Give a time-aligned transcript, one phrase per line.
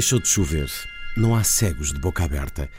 [0.00, 0.70] Deixou de chover.
[1.14, 2.70] Não há cegos de boca aberta.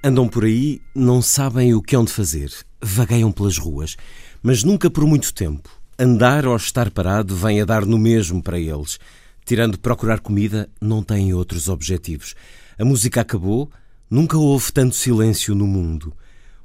[0.00, 2.52] Andam por aí, não sabem o que hão de fazer.
[2.80, 3.96] Vagueiam pelas ruas,
[4.40, 5.68] mas nunca por muito tempo.
[5.98, 8.96] Andar ou estar parado vem a dar no mesmo para eles.
[9.44, 12.36] Tirando procurar comida, não têm outros objetivos.
[12.78, 13.68] A música acabou,
[14.08, 16.16] nunca houve tanto silêncio no mundo.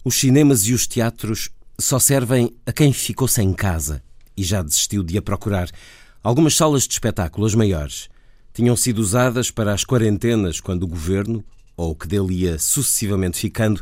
[0.06, 4.04] Os cinemas e os teatros só servem a quem ficou sem casa
[4.38, 5.72] e já desistiu de a procurar.
[6.24, 8.13] Algumas salas de espetáculo, as maiores,
[8.54, 11.44] tinham sido usadas para as quarentenas quando o governo,
[11.76, 13.82] ou o que dele ia sucessivamente ficando,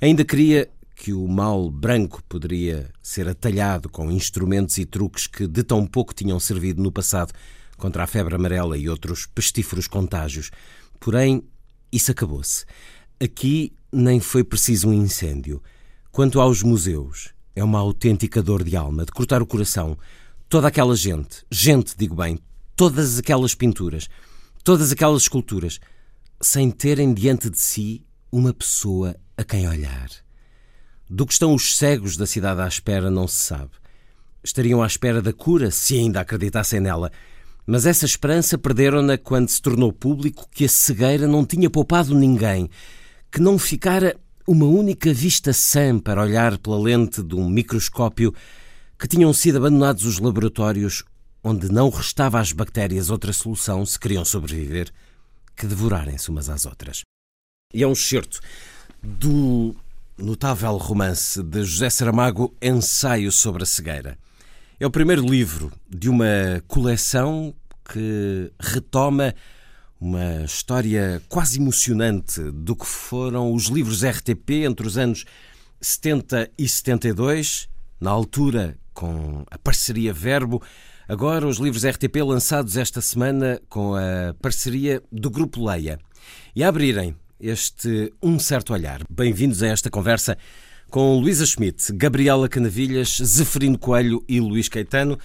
[0.00, 5.62] ainda queria que o mal branco poderia ser atalhado com instrumentos e truques que de
[5.62, 7.32] tão pouco tinham servido no passado
[7.76, 10.50] contra a febre amarela e outros pestíferos contágios.
[10.98, 11.44] Porém,
[11.92, 12.64] isso acabou-se.
[13.22, 15.62] Aqui nem foi preciso um incêndio.
[16.10, 19.96] Quanto aos museus, é uma autêntica dor de alma, de cortar o coração.
[20.48, 22.38] Toda aquela gente, gente, digo bem,
[22.78, 24.08] todas aquelas pinturas,
[24.62, 25.80] todas aquelas esculturas,
[26.40, 30.08] sem terem diante de si uma pessoa a quem olhar.
[31.10, 33.72] Do que estão os cegos da cidade à espera não se sabe.
[34.44, 37.10] Estariam à espera da cura se ainda acreditassem nela.
[37.66, 42.70] Mas essa esperança perderam-na quando se tornou público que a cegueira não tinha poupado ninguém,
[43.28, 48.32] que não ficara uma única vista sã para olhar pela lente de um microscópio,
[48.96, 51.02] que tinham sido abandonados os laboratórios
[51.42, 54.90] onde não restava às bactérias outra solução se queriam sobreviver
[55.56, 57.02] que devorarem-se umas às outras.
[57.72, 58.40] E é um excerto
[59.02, 59.74] do
[60.16, 64.18] notável romance de José Saramago, Ensaio sobre a Cegueira.
[64.80, 69.34] É o primeiro livro de uma coleção que retoma
[70.00, 75.24] uma história quase emocionante do que foram os livros RTP entre os anos
[75.80, 77.68] 70 e 72,
[78.00, 80.62] na altura com a parceria Verbo,
[81.10, 85.98] Agora, os livros RTP lançados esta semana com a parceria do Grupo Leia.
[86.54, 89.00] E a abrirem este Um Certo Olhar.
[89.08, 90.36] Bem-vindos a esta conversa
[90.90, 95.18] com Luísa Schmidt, Gabriela Canavilhas, Zeferino Coelho e Luís Caetano,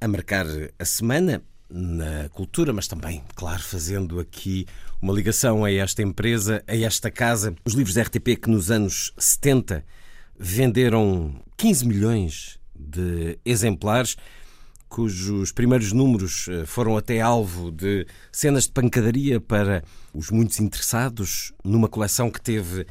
[0.00, 0.46] a marcar
[0.78, 4.64] a semana na cultura, mas também, claro, fazendo aqui
[5.02, 7.52] uma ligação a esta empresa, a esta casa.
[7.64, 9.84] Os livros RTP que nos anos 70
[10.38, 14.16] venderam 15 milhões de exemplares
[14.90, 21.52] cujos primeiros números eh, foram até alvo de cenas de pancadaria para os muitos interessados
[21.64, 22.84] numa coleção que teve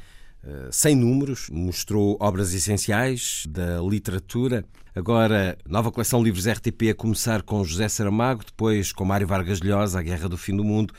[0.71, 4.63] 100 eh, números, mostrou obras essenciais da literatura.
[4.95, 9.99] Agora, nova coleção livros RTP a começar com José Saramago, depois com Mário Vargas Llosa,
[9.99, 10.93] A Guerra do Fim do Mundo,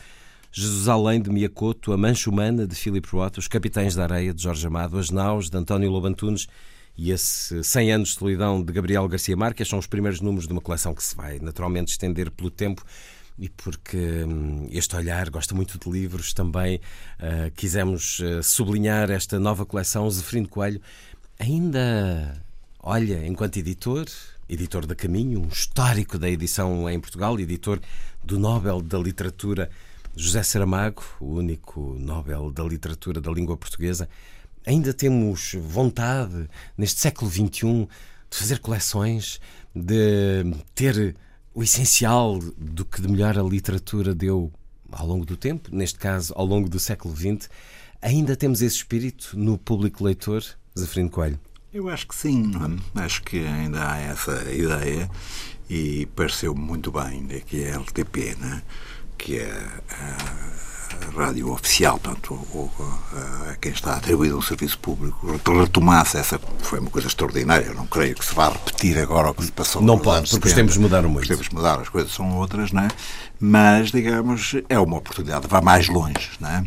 [0.52, 4.42] Jesus Além de Miyakoto, A Mancha Humana de Philip Roth, Os Capitães da Areia de
[4.42, 6.46] Jorge Amado, As Naus de António Lobantunes
[6.96, 10.52] e esse 100 anos de solidão de Gabriel Garcia Marques são os primeiros números de
[10.52, 12.84] uma coleção que se vai naturalmente estender pelo tempo
[13.38, 19.40] e porque hum, este olhar gosta muito de livros, também uh, quisemos uh, sublinhar esta
[19.40, 20.10] nova coleção.
[20.10, 20.80] Zeferino Coelho
[21.38, 22.44] ainda
[22.78, 24.04] olha, enquanto editor,
[24.46, 27.80] editor da Caminho, um histórico da edição em Portugal, editor
[28.22, 29.70] do Nobel da Literatura
[30.14, 34.06] José Saramago, o único Nobel da Literatura da língua portuguesa.
[34.70, 36.48] Ainda temos vontade,
[36.78, 37.88] neste século XXI,
[38.30, 39.40] de fazer coleções,
[39.74, 40.44] de
[40.76, 41.16] ter
[41.52, 44.52] o essencial do que de melhor a literatura deu
[44.92, 47.50] ao longo do tempo, neste caso ao longo do século XX.
[48.00, 50.44] Ainda temos esse espírito no público leitor,
[50.78, 51.40] Zafrino Coelho?
[51.74, 52.52] Eu acho que sim,
[52.94, 53.00] é?
[53.00, 55.10] acho que ainda há essa ideia
[55.68, 58.62] e pareceu muito bem que a LTP, né?
[59.18, 59.50] que é
[59.90, 60.69] a
[61.16, 62.70] rádio oficial, portanto, o,
[63.50, 66.40] a quem está atribuído um serviço público, retomasse essa.
[66.60, 67.66] Foi uma coisa extraordinária.
[67.66, 69.82] Eu não creio que se vá repetir agora o que se passou.
[69.82, 71.22] Não pode, porque os tempos mudaram muito.
[71.24, 72.88] Os tempos mudaram, as coisas são outras, não é?
[73.38, 76.64] Mas, digamos, é uma oportunidade, vá mais longe, não é?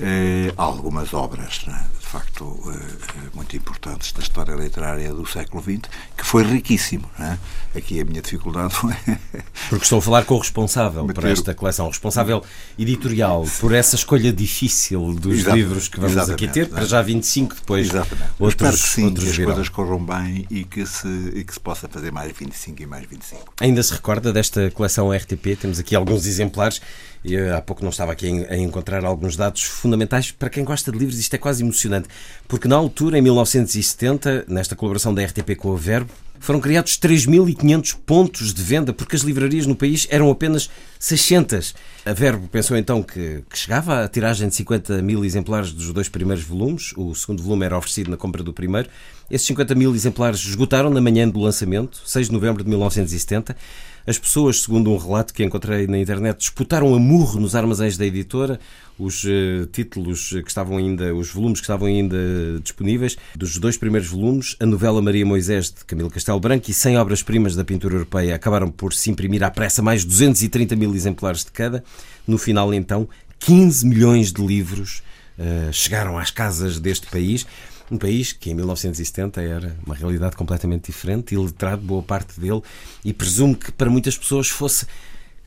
[0.00, 1.84] Eh, algumas obras, não é?
[2.12, 7.10] Facto eh, eh, muito importantes da história literária do século XX, que foi riquíssimo.
[7.18, 7.38] É?
[7.78, 8.92] Aqui a minha dificuldade foi.
[9.70, 12.44] Porque estou a falar com o responsável por esta coleção, o responsável
[12.78, 15.64] editorial, por essa escolha difícil dos Exatamente.
[15.64, 18.30] livros que vamos aqui ter, para já 25, depois Exatamente.
[18.38, 19.52] outros, que sim, outros que as virão.
[19.54, 23.06] coisas corram bem e que, se, e que se possa fazer mais 25 e mais
[23.06, 23.54] 25.
[23.58, 25.56] Ainda se recorda desta coleção RTP?
[25.58, 26.82] Temos aqui alguns exemplares
[27.24, 30.98] E há pouco não estava aqui a encontrar alguns dados fundamentais para quem gosta de
[30.98, 31.18] livros.
[31.18, 32.08] Isto é quase emocionante,
[32.48, 36.10] porque na altura, em 1970, nesta colaboração da RTP com a Verbo,
[36.42, 41.72] foram criados 3.500 pontos de venda, porque as livrarias no país eram apenas 600.
[42.04, 46.08] A Verbo pensou então que, que, chegava a tiragem de 50 mil exemplares dos dois
[46.08, 46.92] primeiros volumes.
[46.96, 48.88] O segundo volume era oferecido na compra do primeiro.
[49.30, 53.56] Esses 50 mil exemplares esgotaram na manhã do lançamento, 6 de novembro de 1970.
[54.06, 58.04] As pessoas, segundo um relato que encontrei na internet, disputaram a murro nos armazéns da
[58.04, 58.58] editora
[58.98, 62.16] os uh, títulos que estavam ainda, os volumes que estavam ainda
[62.62, 66.98] disponíveis, dos dois primeiros volumes, a novela Maria Moisés de Camilo Castelo Branco e 100
[66.98, 71.50] obras-primas da pintura europeia acabaram por se imprimir à pressa mais 230 mil exemplares de
[71.50, 71.82] cada.
[72.26, 73.08] No final, então,
[73.40, 75.02] 15 milhões de livros
[75.38, 77.46] uh, chegaram às casas deste país.
[77.92, 82.62] Um país que em 1970 era uma realidade completamente diferente, iletrado boa parte dele,
[83.04, 84.86] e presumo que para muitas pessoas fosse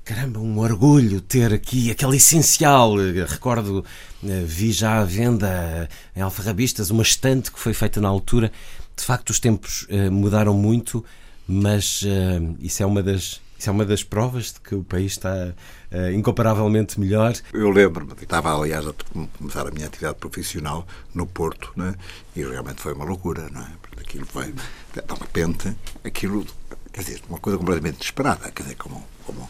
[0.04, 2.94] caramba, um orgulho ter aqui aquele essencial.
[3.28, 3.84] Recordo,
[4.24, 8.52] eh, vi já à venda em alfarrabistas uma estante que foi feita na altura.
[8.96, 11.04] De facto, os tempos eh, mudaram muito,
[11.48, 15.14] mas eh, isso é uma das isso é uma das provas de que o país
[15.14, 15.54] está
[15.92, 17.34] uh, incomparavelmente melhor.
[17.54, 18.94] Eu lembro-me, estava aliás a
[19.38, 21.96] começar a minha atividade profissional no Porto, né?
[22.36, 23.70] e realmente foi uma loucura, não é?
[23.82, 26.46] Porque aquilo foi, de repente, aquilo,
[26.92, 29.50] quer dizer, uma coisa completamente desesperada, quer dizer, como, como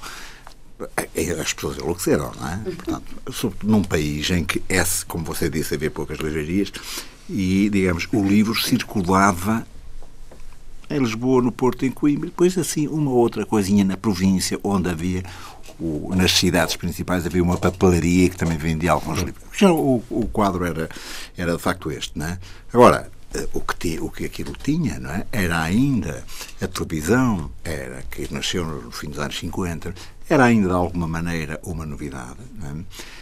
[1.42, 2.58] as pessoas enlouqueceram, não é?
[2.58, 6.72] Portanto, sobretudo num país em que, esse, como você disse, havia poucas livrarias
[7.30, 9.66] e, digamos, o livro circulava
[10.90, 15.24] em Lisboa, no Porto, em Coimbra, depois assim uma outra coisinha na província, onde havia,
[15.80, 19.44] o, nas cidades principais, havia uma papelaria que também vendia alguns livros.
[19.58, 20.90] Já o, o quadro era,
[21.38, 22.40] era de facto este, não é?
[22.74, 25.26] Agora, eh, o que, o que aquilo tinha não é?
[25.32, 26.24] era ainda
[26.62, 29.94] a televisão, era que nasceu no fim dos anos 50,
[30.30, 32.40] era ainda de alguma maneira uma novidade.
[32.64, 33.16] É?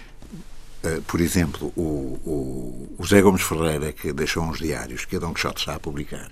[0.84, 5.20] Eh, por exemplo, o, o, o José Gomes Ferreira, que deixou uns diários que a
[5.20, 6.30] Dom Quixote está a publicar,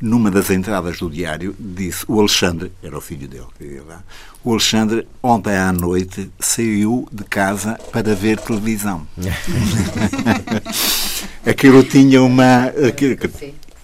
[0.00, 4.02] numa das entradas do diário, disse o Alexandre, era o filho dele, lá,
[4.42, 9.06] o Alexandre, ontem à noite, saiu de casa para ver televisão.
[11.44, 12.66] aquilo tinha uma.
[12.88, 13.16] Aquilo,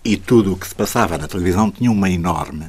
[0.02, 2.66] e tudo o que se passava na televisão tinha uma enorme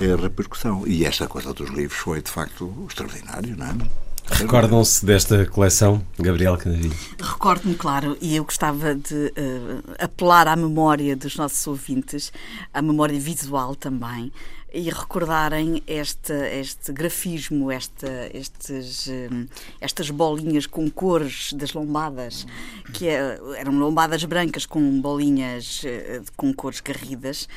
[0.00, 0.84] eh, repercussão.
[0.86, 4.05] E esta coisa dos livros foi, de facto, extraordinário, não é?
[4.30, 6.94] Recordam-se desta coleção, Gabriel Canavinho?
[7.20, 12.32] Recordo-me, claro, e eu gostava de uh, apelar à memória dos nossos ouvintes,
[12.74, 14.32] à memória visual também,
[14.76, 19.46] e recordarem este, este grafismo, esta, estes, hum,
[19.80, 22.46] estas bolinhas com cores das lombadas,
[22.92, 27.48] que é, eram lombadas brancas com bolinhas eh, com cores garridas,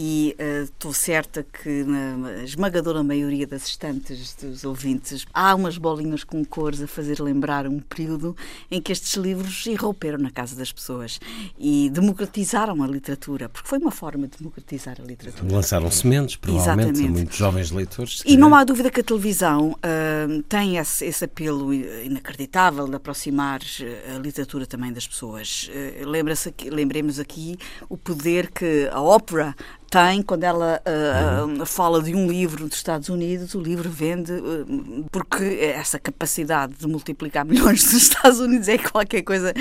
[0.00, 6.22] e uh, estou certa que na esmagadora maioria das estantes dos ouvintes há umas bolinhas
[6.22, 8.36] com cores a fazer lembrar um período
[8.70, 11.18] em que estes livros irromperam na casa das pessoas
[11.58, 15.52] e democratizaram a literatura, porque foi uma forma de democratizar a literatura.
[15.52, 17.08] Lançaram sementes, provavelmente Exatamente.
[17.08, 18.22] muitos jovens leitores.
[18.26, 23.60] E não há dúvida que a televisão uh, tem esse, esse, apelo inacreditável de aproximar
[23.80, 25.70] eh, a literatura também das pessoas.
[25.70, 27.56] Uh, Lembra-se lembremos aqui
[27.88, 29.54] o poder que a ópera
[29.90, 35.06] tem, quando ela uh, fala de um livro dos Estados Unidos, o livro vende, uh,
[35.10, 39.54] porque essa capacidade de multiplicar milhões dos Estados Unidos é qualquer coisa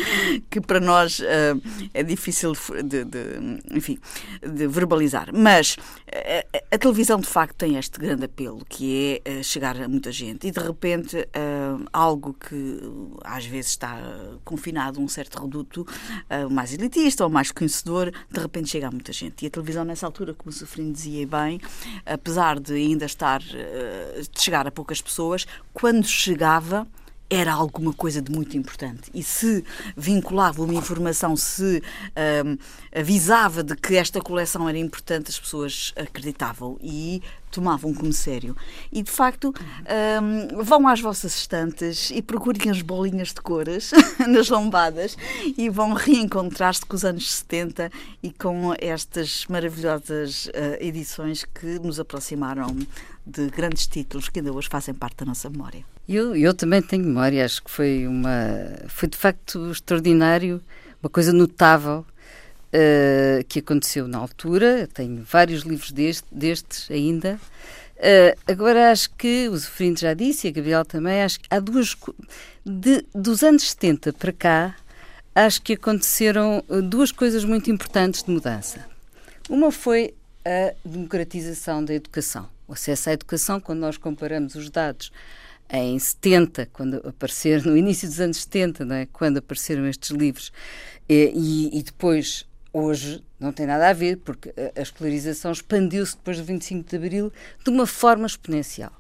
[0.50, 1.62] que para nós uh,
[1.94, 2.54] é difícil
[2.84, 3.98] de, de, enfim,
[4.42, 5.30] de verbalizar.
[5.34, 5.78] Mas
[6.12, 10.48] a, a, televisão, de facto, tem este grande apelo, que é chegar a muita gente.
[10.48, 11.28] E, de repente,
[11.94, 12.82] algo que
[13.24, 13.98] às vezes está
[14.44, 15.86] confinado a um certo reduto
[16.50, 19.44] mais elitista ou mais conhecedor, de repente chega a muita gente.
[19.44, 21.62] E a televisão, nessa altura, altura, como o Sofrino dizia bem,
[22.06, 26.88] apesar de ainda estar, eh, de chegar a poucas pessoas, quando chegava
[27.30, 29.12] era alguma coisa de muito importante.
[29.14, 29.64] E se
[29.98, 31.84] vinculava uma informação, se
[32.46, 32.58] um,
[32.98, 37.22] avisava de que esta coleção era importante, as pessoas acreditavam e
[37.58, 38.56] tomavam como sério.
[38.92, 39.52] E de facto,
[40.22, 43.92] um, vão às vossas estantes e procurem as bolinhas de cores
[44.28, 45.18] nas lombadas
[45.58, 52.00] e vão reencontrar-se com os anos 70 e com estas maravilhosas uh, edições que nos
[52.00, 52.78] aproximaram
[53.26, 55.84] de grandes títulos que ainda hoje fazem parte da nossa memória.
[56.08, 58.40] Eu, eu também tenho memória, acho que foi uma
[58.88, 60.62] foi de facto extraordinário,
[61.02, 62.06] uma coisa notável
[62.74, 64.88] uh, que aconteceu na altura.
[64.94, 67.40] Tenho vários livros deste, destes ainda.
[67.98, 71.60] Uh, agora acho que o Zofrindo já disse e a Gabriel também, acho que há
[71.60, 71.96] duas
[72.64, 74.76] de, dos anos 70 para cá,
[75.34, 78.86] acho que aconteceram eh, duas coisas muito importantes de mudança.
[79.50, 85.12] Uma foi a democratização da educação, o acesso à educação, quando nós comparamos os dados
[85.70, 89.06] em 70, quando apareceram, no início dos anos 70, não é?
[89.06, 90.52] quando apareceram estes livros,
[91.10, 92.46] e, e depois,
[92.82, 97.34] hoje, não tem nada a ver, porque a, escolarização expandiu-se depois do 25 de Abril
[97.64, 98.92] de uma forma exponencial.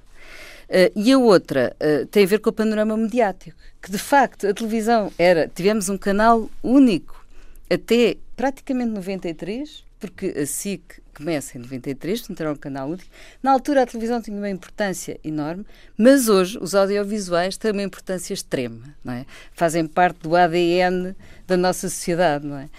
[0.69, 4.47] Uh, e a outra uh, tem a ver com o panorama mediático, que de facto
[4.47, 7.25] a televisão era, tivemos um canal único
[7.69, 13.09] até praticamente 93, porque a SIC começa em 93, portanto era um canal único.
[13.41, 15.65] Na altura a televisão tinha uma importância enorme,
[15.97, 19.25] mas hoje os audiovisuais têm uma importância extrema, não é?
[19.53, 21.15] Fazem parte do ADN
[21.47, 22.69] da nossa sociedade, não é?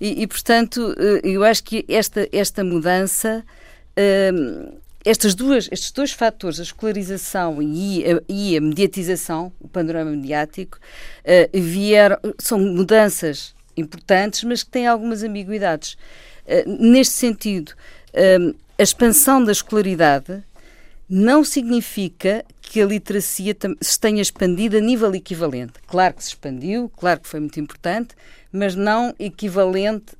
[0.00, 3.44] E, e portanto, eh, eu acho que esta, esta mudança.
[4.32, 10.10] Hum, estas duas, estes dois fatores, a escolarização e a, e a mediatização, o panorama
[10.10, 15.96] mediático, uh, vieram, são mudanças importantes, mas que têm algumas ambiguidades.
[16.46, 20.42] Eh, neste sentido, uh, a expansão da escolaridade
[21.08, 25.74] não significa que a literacia se tenha expandido a nível equivalente.
[25.86, 28.14] Claro que se expandiu, claro que foi muito importante,
[28.52, 30.14] mas não equivalente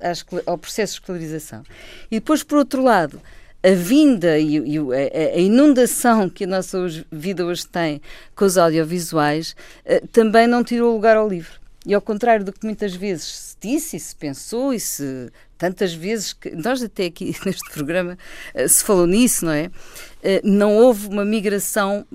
[0.45, 1.63] ao processo de escolarização.
[2.09, 3.21] E depois, por outro lado,
[3.63, 6.77] a vinda e, a, inundação que a nossa
[7.11, 8.01] vida hoje tem
[8.35, 9.55] com os audiovisuais
[9.85, 11.59] uh, também não tirou lugar ao livro.
[11.85, 15.93] E ao contrário do que muitas vezes se disse e se pensou e se tantas
[15.93, 18.17] vezes que nós até aqui neste programa
[18.55, 19.67] uh, se falou nisso, não é?
[19.67, 22.05] Uh, não houve uma migração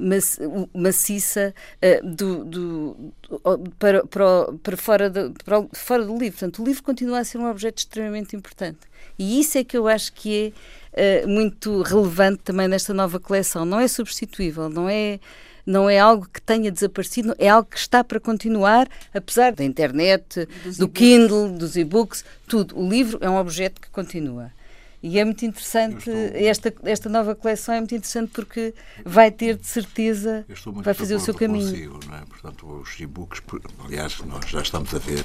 [0.74, 3.12] maciça uh, do, do,
[3.78, 6.38] para, para, para, fora do, para fora do livro.
[6.38, 8.80] Portanto, o livro continua a ser um objeto extremamente importante.
[9.18, 10.54] E isso é que eu acho que
[10.94, 13.64] é muito relevante também nesta nova coleção.
[13.64, 15.20] Não é substituível, não é
[15.66, 20.48] não é algo que tenha desaparecido, é algo que está para continuar, apesar da internet,
[20.64, 22.78] dos do Kindle, dos e-books, tudo.
[22.78, 24.50] O livro é um objeto que continua.
[25.02, 26.14] E é muito interessante, estou...
[26.14, 28.72] esta, esta nova coleção é muito interessante porque
[29.04, 31.70] vai ter de certeza, vai fazer o seu caminho.
[31.70, 32.20] Consigo, não é?
[32.20, 33.42] Portanto, os e-books,
[33.84, 35.24] aliás, nós já estamos a ver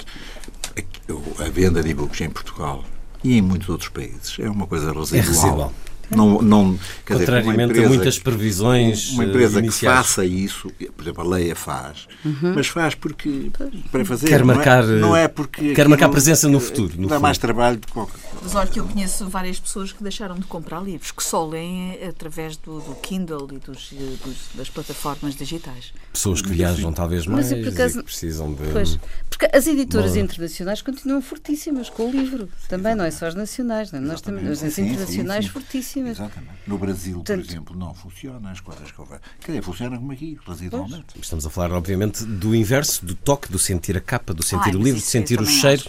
[1.40, 2.84] a venda de e-books em Portugal
[3.24, 4.38] e em muitos outros países.
[4.40, 5.20] É uma coisa residual.
[5.20, 5.74] É residual.
[6.10, 11.22] Não, não, Contrariamente dizer, empresa, a muitas previsões Uma empresa que faça isso, por exemplo,
[11.22, 12.54] a Leia faz, uhum.
[12.56, 13.52] mas faz porque
[13.92, 16.94] para fazer quer marcar, não é, não é porque quer marcar presença no futuro.
[16.98, 17.24] No dá fundo.
[17.24, 18.38] mais trabalho de qualquer coisa.
[18.42, 22.00] Mas olha que eu conheço várias pessoas que deixaram de comprar livros, que só leem
[22.08, 25.92] através do, do Kindle e dos, dos, das plataformas digitais.
[26.14, 28.72] Pessoas que viajam talvez mais mas, acaso, e precisam de...
[28.72, 28.98] Pois,
[29.30, 33.92] porque as editoras internacionais continuam fortíssimas com o livro, também, não é só as nacionais,
[33.92, 34.02] não é?
[34.02, 35.54] nós também, as internacionais sim, sim.
[35.54, 36.58] fortíssimas Exatamente.
[36.68, 39.20] No Brasil, Portanto, por exemplo, não funciona as coisas que houver.
[39.40, 41.06] Quer dizer, funciona como aqui, residualmente.
[41.22, 44.76] Estamos a falar, obviamente, do inverso, do toque, do sentir a capa, do sentir Ai,
[44.76, 45.84] o livro, de sentir o cheiro.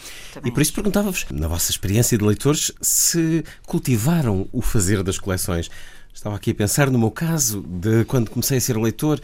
[0.44, 5.70] e por isso perguntava-vos, na vossa experiência de leitores, se cultivaram o fazer das coleções.
[6.14, 9.20] Estava aqui a pensar no meu caso, de quando comecei a ser leitor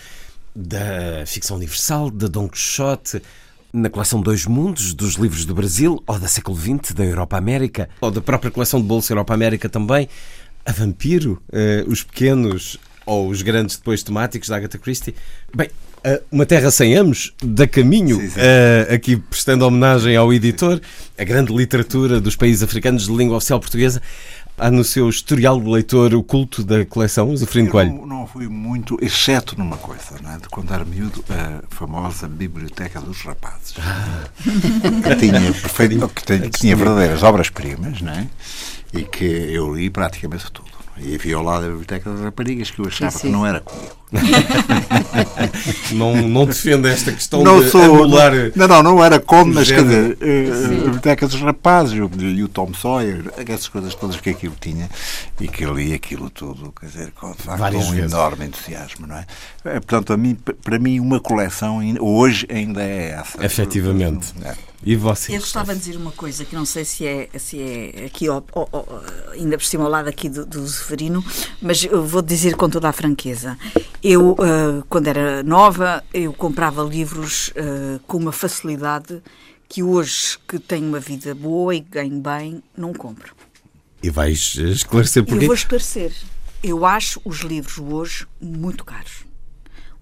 [0.55, 3.21] da ficção universal, da Don Quixote,
[3.73, 8.09] na coleção Dois Mundos, dos livros do Brasil, ou da século XX, da Europa-América, ou
[8.09, 10.09] da própria coleção de Bolsa Europa-América também
[10.65, 15.15] a Vampiro, uh, os pequenos ou os grandes depois temáticos da Agatha Christie.
[15.55, 15.69] Bem,
[16.07, 18.41] uh, Uma Terra Sem Amos, da Caminho, sim, sim.
[18.41, 20.81] Uh, aqui prestando homenagem ao editor,
[21.19, 24.01] a grande literatura dos países africanos de língua oficial portuguesa.
[24.57, 27.91] Há no seu historial de leitor o culto da coleção, Zafrino Coelho?
[27.91, 30.39] Não, não fui muito, exceto numa coisa, não é?
[30.39, 33.75] de quando era miúdo, a famosa Biblioteca dos Rapazes.
[33.81, 34.29] Ah.
[35.03, 38.29] Que tinha, perfeito, que tinha, tinha verdadeiras obras-primas, não é?
[38.95, 40.71] E que eu li praticamente tudo.
[40.97, 43.27] E havia ao lado da Biblioteca das Raparigas que eu achava sim, sim.
[43.27, 43.97] que não era comigo.
[45.93, 48.33] não, não defende esta questão não de sou, anular...
[48.55, 52.73] Não, não, não era como, mas quer dizer, a Biblioteca dos Rapazes e o Tom
[52.75, 54.89] Sawyer, essas coisas todas que aquilo tinha
[55.41, 58.13] e que li aquilo tudo, quer dizer, com de facto Várias um vezes.
[58.13, 59.27] enorme entusiasmo, não é?
[59.65, 59.75] é?
[59.75, 63.45] Portanto, a mim, para mim, uma coleção hoje ainda é essa.
[63.45, 64.33] Efetivamente.
[64.43, 64.55] É.
[64.87, 65.35] E vocês?
[65.35, 68.43] Eu gostava de dizer uma coisa que não sei se é, se é aqui, ó,
[69.33, 71.25] ainda por cima ao lado aqui do, do Severino,
[71.61, 73.57] mas eu vou dizer com toda a franqueza.
[74.05, 79.23] Eu, uh, quando era nova, eu comprava livros uh, com uma facilidade
[79.67, 83.35] que hoje, que tenho uma vida boa e ganho bem, não compro.
[84.03, 85.45] E vais esclarecer porquê?
[85.45, 86.13] Eu vou esclarecer.
[86.63, 89.25] Eu acho os livros hoje muito caros.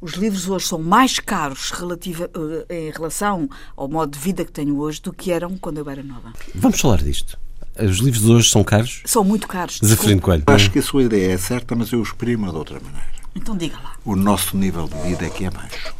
[0.00, 2.28] Os livros hoje são mais caros relativa,
[2.68, 5.88] eh, em relação ao modo de vida que tenho hoje do que eram quando eu
[5.88, 6.32] era nova.
[6.56, 7.38] Vamos falar disto.
[7.78, 9.00] Os livros de hoje são caros?
[9.04, 9.78] São muito caros.
[9.82, 10.42] Zafirino Coelho.
[10.48, 13.21] Acho que a sua ideia é certa, mas eu exprimo de outra maneira.
[13.34, 13.92] Então diga lá.
[14.04, 15.94] O nosso nível de vida é que é baixo.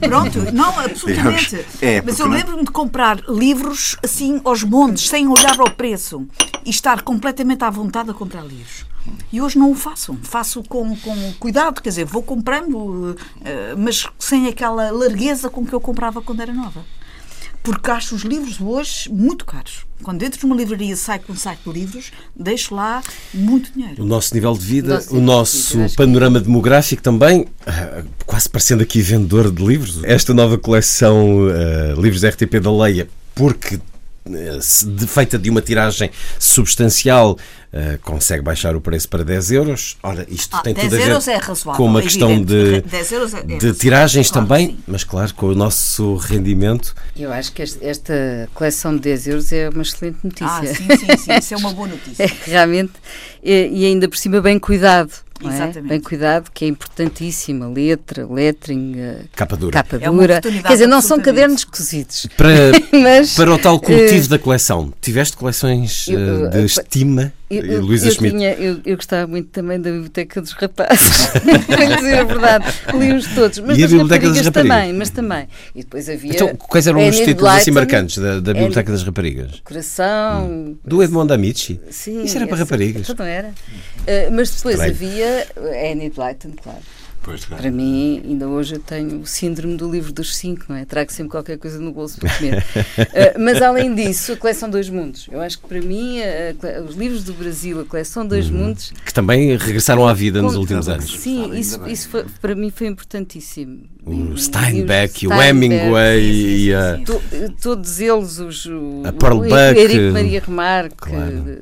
[0.00, 1.64] Pronto, não, absolutamente.
[1.80, 6.26] É, Mas eu lembro-me de comprar livros assim aos montes, sem olhar para o preço.
[6.64, 8.84] e estar completamente à vontade a comprar livros.
[9.32, 10.18] E hoje não o faço.
[10.22, 15.72] Faço com, com cuidado, quer dizer, vou comprando, eh, mas sem aquela largueza com que
[15.72, 16.84] eu comprava quando era nova.
[17.66, 19.84] Porque acho os livros hoje muito caros.
[20.00, 23.02] Quando entro numa livraria e saio com um saco de livros, deixo lá
[23.34, 24.04] muito dinheiro.
[24.04, 28.04] O nosso nível de vida, Nosso o nosso vida, acho que- panorama demográfico também, ah,
[28.24, 29.98] quase parecendo aqui vendedor de livros.
[30.04, 33.80] Esta nova coleção ah, Livros da RTP da Leia, porque
[35.08, 37.38] feita de uma tiragem substancial,
[37.72, 39.96] ah, consegue baixar o preço para 10 euros.
[40.02, 42.42] Ora, isto Ah, tem 10 tudo a ver euros é razoável, com uma é questão
[42.42, 42.88] de, evidente.
[42.88, 44.78] 10 euros é- é de tiragens claro, também, sim.
[44.86, 46.94] mas claro, com o nosso rendimento.
[47.16, 50.46] Eu acho que este- esta coleção de 10 euros é uma excelente notícia.
[50.46, 51.32] Ah, sim, sim, sim.
[51.38, 52.24] Isso é uma boa notícia.
[52.24, 52.92] É, realmente,
[53.42, 55.25] e, e ainda por cima bem cuidado.
[55.44, 55.46] É?
[55.54, 55.88] Exatamente.
[55.88, 57.64] Bem cuidado, que é importantíssimo.
[57.64, 59.72] A letra, lettering, a Capa dura.
[59.72, 60.34] capa É dura.
[60.34, 62.26] oportunidade Quer dizer, não são cadernos cozidos.
[62.36, 62.48] Para,
[62.92, 67.80] Mas, para o tal coletivo eh, da coleção, tiveste coleções eu- de estima, Eu, eu,
[67.80, 68.34] Luísa Schmidt?
[68.36, 71.26] tinha- eu- eu gostava muito também da Biblioteca dos Rapazes.
[71.68, 72.64] Para dizer a verdade,
[72.98, 73.58] li-os todos.
[73.60, 75.48] Mas E a Biblioteca das raparigas também, mas também.
[75.74, 79.60] E depois havia Então, quais eram os títulos assim marcantes da, da Biblioteca das Raparigas?
[79.64, 80.76] Coração.
[80.84, 81.80] Do Edmond Amici?
[81.90, 83.08] Sim, Isso era para raparigas.
[83.08, 83.48] Então não era.
[83.48, 84.92] Uh, mas depois Estranho.
[84.92, 85.46] havia
[85.92, 86.78] Annie Blyton, claro.
[87.26, 87.60] Pois, claro.
[87.60, 90.84] Para mim, ainda hoje eu tenho o síndrome do livro dos cinco, não é?
[90.84, 92.58] Trago sempre qualquer coisa no bolso para comer.
[92.62, 95.26] Uh, mas além disso, a coleção Dois Mundos.
[95.28, 98.92] Eu acho que para mim, a cole- os livros do Brasil, a coleção Dois Mundos.
[99.04, 101.18] Que também regressaram à vida nos últimos anos.
[101.18, 103.80] Sim, isso, isso foi- para mim foi importantíssimo.
[104.06, 106.98] E- O e Steinbeck, os o Hemingway sim, sim, e a.
[107.04, 107.22] To-
[107.60, 111.58] todos eles, os, o, A Pearl o Buck, Eric Maria Remarque, claro.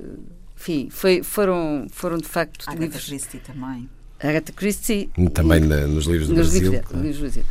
[0.61, 3.06] enfim, foi, foram, foram de facto Agatha livros.
[3.06, 3.88] Christie também.
[4.21, 5.11] Agatha Christie.
[5.33, 6.71] Também na- nos livros do nos Brasil.
[6.73, 7.02] livros- claro.
[7.06, 7.44] livros do Brasil.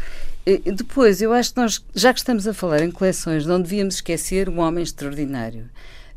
[0.46, 3.96] E Depois, eu acho que nós, já que estamos a falar em coleções, não devíamos
[3.96, 5.70] esquecer um homem extraordinário,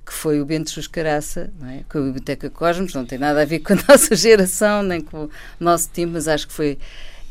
[0.04, 1.80] que foi o Bento Juscaraça, não é?
[1.88, 5.25] com a Biblioteca Cosmos, não tem nada a ver com a nossa geração, nem com
[5.25, 6.76] o nosso tempo, mas acho que foi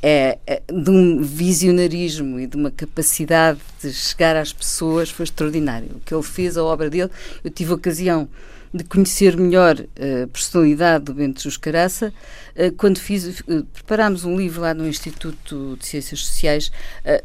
[0.02, 5.90] é, é, de um visionarismo e de uma capacidade de chegar às pessoas, foi extraordinário.
[5.96, 7.10] O que ele fez, a obra dele,
[7.44, 8.28] eu tive a ocasião
[8.76, 12.14] de conhecer melhor eh, a personalidade do Bento Juscaraça
[12.56, 16.72] eh, quando fiz, eh, preparámos um livro lá no Instituto de Ciências Sociais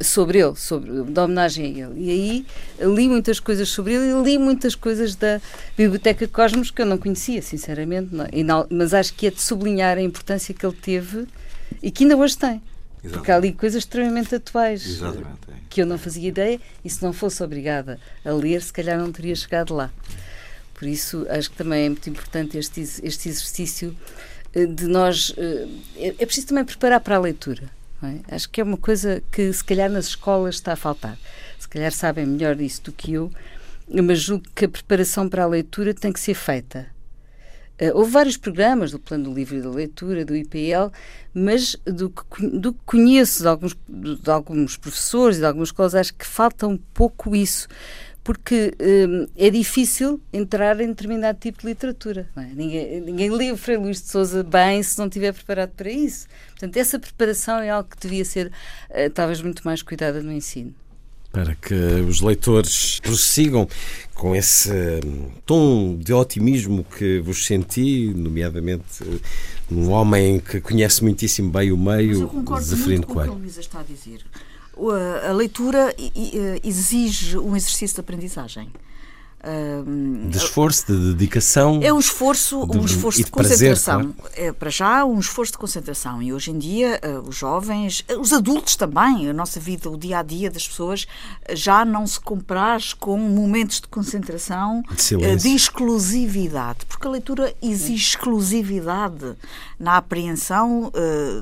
[0.01, 2.01] sobre ele, sobre, de homenagem a ele.
[2.05, 2.47] E aí
[2.95, 5.41] li muitas coisas sobre ele e li muitas coisas da
[5.77, 9.99] Biblioteca Cosmos que eu não conhecia, sinceramente, não- não- mas acho que é de sublinhar
[9.99, 11.27] a importância que ele teve
[11.83, 12.63] e que ainda hoje tem.
[13.03, 15.25] Porque há ali coisas extremamente atuais Exatamente.
[15.49, 15.55] é.
[15.71, 19.11] que eu não fazia ideia e se não fosse obrigada a ler, se calhar não
[19.11, 19.91] teria chegado lá.
[20.81, 23.95] Por isso, acho que também é muito importante este, este exercício
[24.55, 25.31] eh, de nós.
[25.37, 27.65] eh, É é preciso também preparar para a leitura.
[28.03, 28.35] é?
[28.35, 31.19] Acho que é uma coisa que, se calhar, nas escolas está a faltar.
[31.59, 33.31] Se calhar sabem melhor disso do que eu,
[33.87, 36.87] mas julgo que a preparação para a leitura tem que ser feita.
[37.79, 40.91] Eh, houve vários programas do Plano do Livro e da Leitura, do IPL,
[41.35, 45.95] mas do que, do que conheço de alguns, de alguns professores e de algumas escolas,
[45.95, 47.69] acho que falta um pouco isso.
[48.23, 52.29] Porque hum, é difícil entrar em determinado tipo de literatura.
[52.37, 52.47] não é?
[52.55, 56.27] Ninguém, ninguém lê o Frei Luís de Souza bem se não estiver preparado para isso.
[56.51, 58.53] Portanto, essa preparação é algo que devia ser
[58.91, 60.75] eh, talvez muito mais cuidada no ensino.
[61.33, 63.69] Para que os leitores prossigam
[64.15, 69.03] com esse hum, tom de otimismo que vos senti, nomeadamente
[69.71, 73.15] num homem que conhece muitíssimo bem o Mas eu meio, concordo Zeferino muito com o
[73.15, 73.41] que a Coelho.
[73.41, 74.21] Luísa está a dizer.
[75.29, 78.73] A leitura eh, exige um exercício de aprendizagem.
[80.31, 81.81] De esforço, de dedicação.
[81.83, 84.15] É um esforço, De- um esforço de, de prazer, concentração.
[84.35, 86.23] É, para já, um esforço de concentração.
[86.23, 89.97] E hoje em dia, eh, os jovens, eh, os adultos também, a nossa vida, o
[89.97, 91.07] dia a dia das pessoas,
[91.55, 96.85] já não se compraz com momentos de concentração, De eh, de exclusividade.
[96.87, 99.37] Porque a leitura exige exclusividade
[99.79, 100.93] na apreensão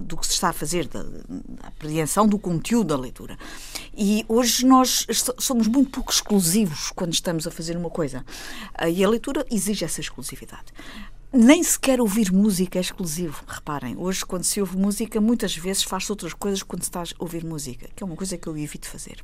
[0.03, 3.37] do que se está a fazer, da, da apreensão do conteúdo da leitura.
[3.97, 8.24] E hoje nós so- somos muito pouco exclusivos quando estamos a fazer uma coisa.
[8.74, 10.72] Ah, E a leitura exige essa exclusividade.
[11.31, 13.44] Nem sequer ouvir música é exclusivo.
[13.46, 17.05] Reparem, hoje, quando se ouve música, muitas vezes faz-se outras coisas quando se está a
[17.18, 19.22] ouvir música, que é uma coisa que eu evito fazer.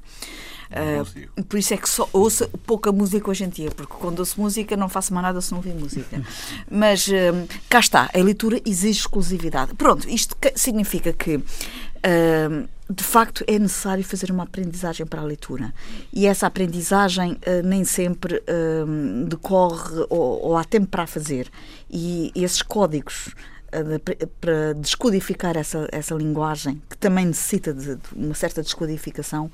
[0.98, 1.44] Consigo.
[1.44, 4.76] por isso é que só ouço pouca música hoje em dia, porque quando ouço música
[4.76, 6.22] não faço mais nada se não ouvir música.
[6.70, 9.74] Mas hum, cá está, a leitura exige exclusividade.
[9.74, 15.72] Pronto, isto significa que hum, de facto é necessário fazer uma aprendizagem para a leitura.
[16.12, 18.42] E essa aprendizagem eh, nem sempre
[18.86, 21.48] hum, decorre ou, ou há tempo para a fazer.
[21.90, 23.34] E esses códigos
[23.72, 23.98] eh,
[24.40, 29.50] para descodificar essa, essa linguagem, que também necessita de, de uma certa descodificação,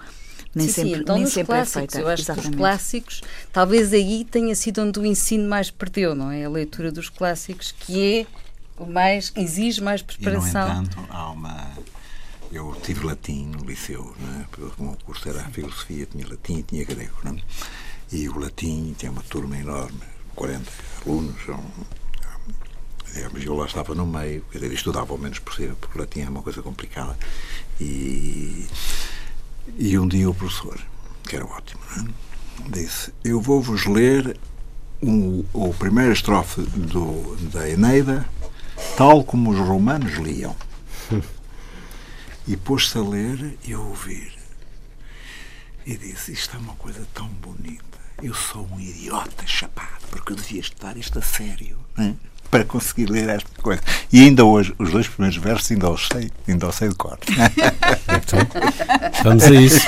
[0.53, 2.01] Nem sim, sempre, sim, então nem sempre é feita.
[2.01, 2.49] eu acho Exatamente.
[2.51, 3.21] que os clássicos,
[3.53, 6.45] talvez aí tenha sido onde o ensino mais perdeu, não é?
[6.45, 8.27] A leitura dos clássicos, que é
[8.77, 10.83] o mais, exige mais E, no preparação.
[10.83, 11.20] entanto, há.
[12.53, 14.47] Eu tive latim no liceu, né?
[14.59, 17.15] o meu curso era filosofia, tinha latim e tinha grego.
[17.23, 17.41] Né?
[18.11, 20.01] E o latim tinha uma turma enorme,
[20.35, 20.71] 40
[21.07, 21.37] alunos.
[23.15, 26.23] digamos, eu lá estava no meio, quer dizer, estudava ao menos cima, porque o latim
[26.23, 27.17] é uma coisa complicada.
[27.81, 28.67] E,
[29.79, 30.81] e um dia o professor,
[31.29, 32.13] que era ótimo, né?
[32.69, 34.37] disse: Eu vou-vos ler
[35.01, 38.29] o, o primeiro estrofe do, da Eneida
[38.97, 40.55] tal como os romanos liam.
[42.51, 44.33] E pôs-se a ler e a ouvir.
[45.87, 48.01] E disse: Isto é uma coisa tão bonita.
[48.21, 52.17] Eu sou um idiota chapado, porque eu devia estudar isto a sério né?
[52.51, 53.81] para conseguir ler esta coisa.
[54.13, 57.21] E ainda hoje, os dois primeiros versos ainda os sei, ainda os sei de cor.
[58.21, 58.41] Então,
[59.23, 59.87] vamos a isso.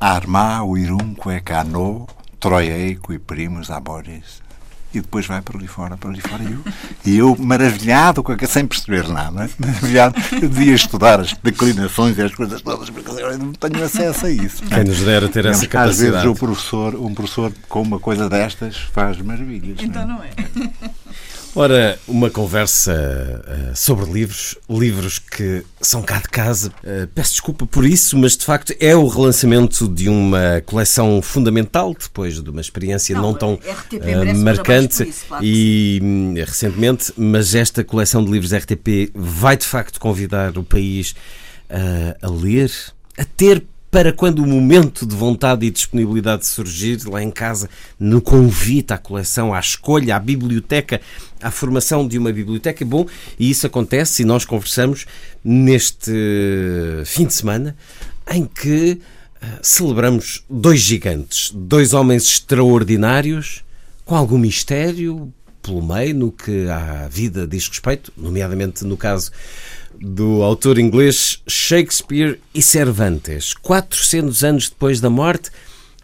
[0.00, 2.08] Armá o irunque cano,
[2.40, 4.40] troieico e primos amores.
[4.92, 6.42] E depois vai para ali fora, para ali fora.
[6.42, 6.64] E eu,
[7.06, 12.22] e eu maravilhado, com a, sem perceber nada, maravilhado, eu devia estudar as declinações e
[12.22, 14.64] as coisas todas, porque eu não tenho acesso a isso.
[14.64, 16.28] Quem nos dera ter essa Digamos, Às vezes capacidade.
[16.28, 19.78] o professor, um professor com uma coisa destas faz maravilhas.
[19.80, 20.30] Então não é?
[20.56, 20.70] não é.
[21.54, 26.72] Ora, uma conversa eh, sobre livros, livros que são cá de casa.
[26.84, 31.92] Eh, peço desculpa por isso, mas de facto é o relançamento de uma coleção fundamental
[31.98, 33.58] depois de uma experiência não, Não, tão
[33.92, 39.66] um marcante isso, claro e hum, recentemente, mas esta coleção de livros RTP vai de
[39.66, 41.14] facto convidar o país
[42.20, 42.72] a ler,
[43.16, 48.20] a ter para quando o momento de vontade e disponibilidade surgir lá em casa, no
[48.20, 51.00] convite à coleção, à escolha, à biblioteca,
[51.42, 52.84] à formação de uma biblioteca.
[52.84, 53.06] Bom,
[53.38, 55.06] e isso acontece e nós conversamos
[55.44, 56.12] neste
[57.04, 57.76] fim de semana
[58.30, 59.00] em que
[59.42, 63.64] eh, celebramos dois gigantes, dois homens extraordinários,
[64.04, 69.30] com algum mistério pelo meio no que à vida diz respeito, nomeadamente no caso
[70.00, 73.52] do autor inglês Shakespeare e Cervantes.
[73.54, 75.50] 400 anos depois da morte,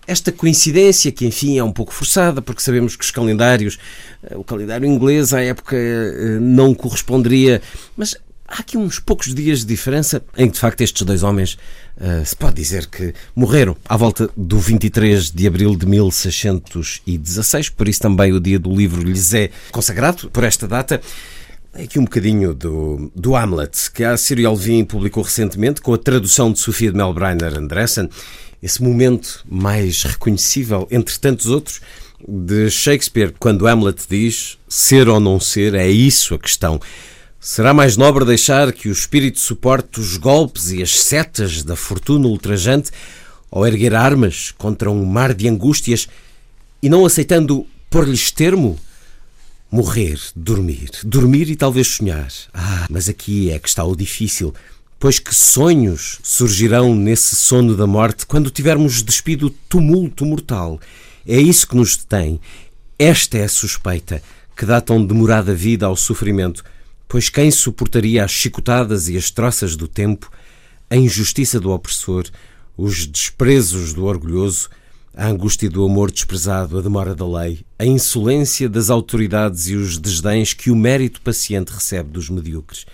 [0.07, 3.79] esta coincidência, que enfim é um pouco forçada, porque sabemos que os calendários,
[4.23, 7.61] eh, o calendário inglês à época eh, não corresponderia,
[7.97, 8.17] mas
[8.47, 11.59] há aqui uns poucos dias de diferença em que de facto estes dois homens
[11.99, 17.89] eh, se pode dizer que morreram à volta do 23 de abril de 1616, por
[17.89, 21.01] isso também o dia do livro lhes é consagrado por esta data.
[21.75, 26.51] Aqui um bocadinho do, do Hamlet, que a Círio Alvim publicou recentemente, com a tradução
[26.51, 28.09] de Sofia de Melbreiner Andressen.
[28.67, 31.81] Esse momento mais reconhecível, entre tantos outros,
[32.27, 36.81] de Shakespeare, quando Hamlet diz: ser ou não ser, é isso a questão.
[37.39, 42.27] Será mais nobre deixar que o espírito suporte os golpes e as setas da fortuna
[42.27, 42.91] ultrajante,
[43.53, 46.09] ou erguer armas contra um mar de angústias
[46.83, 48.77] e não aceitando pôr-lhes termo?
[49.71, 52.33] Morrer, dormir, dormir e talvez sonhar.
[52.53, 54.53] Ah, mas aqui é que está o difícil,
[55.07, 60.81] pois que sonhos surgirão nesse sono da morte quando tivermos despido o tumulto mortal.
[61.25, 62.41] É isso que nos detém.
[62.99, 64.21] Esta é a suspeita
[64.57, 66.65] que dá tão demorada vida ao sofrimento,
[67.07, 70.29] pois quem suportaria as chicotadas e as troças do tempo,
[70.91, 72.25] a injustiça do opressor,
[72.77, 74.69] os desprezos do orgulhoso,
[75.15, 79.99] a angústia do amor desprezado, a demora da lei, a insolência das autoridades e os
[79.99, 82.85] desdéns que o mérito paciente recebe dos medíocres.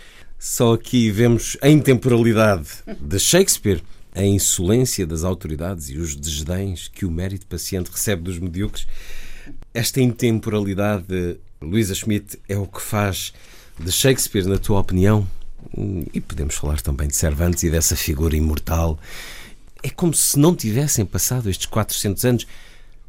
[0.45, 2.69] Só aqui vemos a intemporalidade
[3.01, 3.81] de Shakespeare,
[4.13, 8.85] a insolência das autoridades e os desdéns que o mérito paciente recebe dos medíocres.
[9.73, 13.33] Esta intemporalidade, Luísa Schmidt, é o que faz
[13.79, 15.29] de Shakespeare, na tua opinião?
[16.13, 18.99] E podemos falar também de Cervantes e dessa figura imortal
[19.81, 22.47] é como se não tivessem passado estes 400 anos.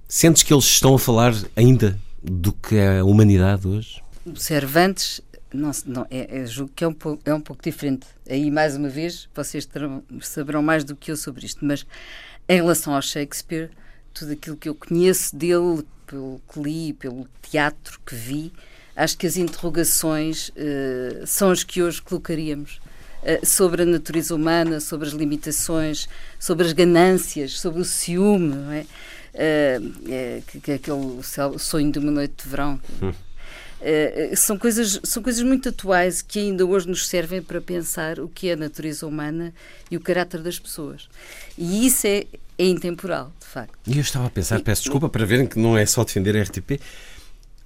[0.07, 4.03] Sentes que eles estão a falar ainda do que é a humanidade hoje?
[4.35, 5.19] Cervantes,
[5.53, 8.07] não, não, é, é, julgo que é um, pouco, é um pouco diferente.
[8.29, 11.85] Aí, mais uma vez, vocês terão, saberão mais do que eu sobre isto, mas
[12.49, 13.69] em relação ao Shakespeare,
[14.13, 18.51] tudo aquilo que eu conheço dele, pelo que li, pelo teatro que vi,
[18.95, 22.79] acho que as interrogações uh, são as que hoje colocaríamos
[23.45, 28.85] sobre a natureza humana, sobre as limitações, sobre as ganâncias, sobre o ciúme, não é?
[29.33, 31.23] Uh, que, que é aquele
[31.57, 32.79] sonho de uma noite de verão.
[33.01, 33.13] Hum.
[33.83, 38.29] Uh, são, coisas, são coisas muito atuais que ainda hoje nos servem para pensar o
[38.29, 39.53] que é a natureza humana
[39.91, 41.09] e o caráter das pessoas.
[41.57, 42.25] E isso é,
[42.57, 43.77] é intemporal, de facto.
[43.85, 46.43] E eu estava a pensar, peço desculpa para verem que não é só defender a
[46.43, 46.79] RTP,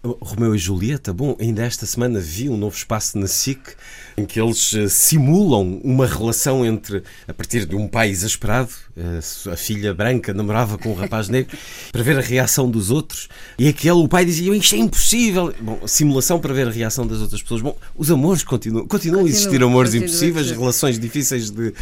[0.03, 3.59] Romeu e Julieta, bom, ainda esta semana vi um novo espaço na SIC
[4.15, 9.51] em que eles uh, simulam uma relação entre, a partir de um pai exasperado, uh,
[9.51, 11.57] a filha branca namorava com um rapaz negro,
[11.91, 15.53] para ver a reação dos outros, e aquele, o pai dizia, isto é impossível.
[15.59, 17.61] Bom, simulação para ver a reação das outras pessoas.
[17.61, 21.73] Bom, os amores continuam, continuam a existir amores impossíveis, relações difíceis de,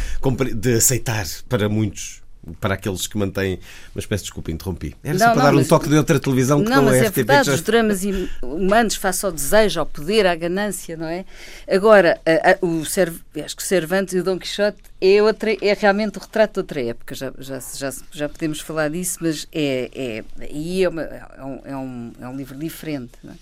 [0.54, 2.25] de aceitar para muitos
[2.60, 3.58] para aqueles que mantêm.
[3.94, 4.96] Mas peço desculpa, interrompi.
[5.02, 7.00] Era não, só para não, dar um toque de outra televisão que não, não é
[7.00, 7.54] mas é verdade, já...
[7.54, 8.02] os dramas
[8.42, 11.24] humanos face ao desejo, ao poder, à ganância, não é?
[11.68, 13.16] Agora, a, a, o Cerv...
[13.44, 16.60] acho que o Cervantes e o Dom Quixote é, outra, é realmente o retrato de
[16.60, 21.02] outra época, já, já, já, já podemos falar disso, mas é, é, aí é, uma,
[21.02, 23.12] é, um, é, um, é um livro diferente.
[23.24, 23.32] É?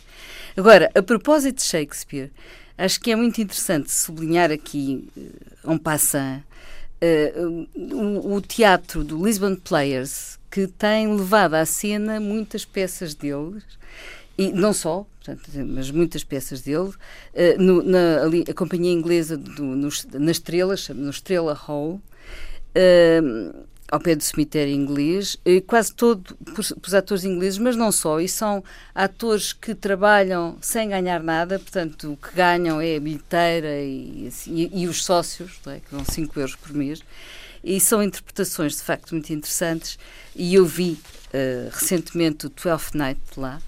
[0.56, 2.30] Agora, a propósito de Shakespeare,
[2.76, 5.08] acho que é muito interessante sublinhar aqui
[5.64, 6.42] um passant
[7.92, 13.64] o, o, teatro do Lisbon Players, que tem levado à cena muitas peças deles,
[14.36, 16.94] e não só, portanto, mas muitas peças dele, uh,
[17.58, 22.00] no, na, ali, a companhia inglesa do, no, na Estrela, no Estrela Hall.
[22.76, 28.28] Uh, ao pé do cemitério inglês, quase todo os atores ingleses, mas não só, e
[28.28, 34.26] são atores que trabalham sem ganhar nada, portanto, o que ganham é a bilheteira e,
[34.26, 35.78] assim, e, e os sócios, é?
[35.78, 37.02] que dão 5 euros por mês,
[37.62, 39.96] e são interpretações de facto muito interessantes,
[40.34, 43.62] e eu vi uh, recentemente o Twelfth Night lá,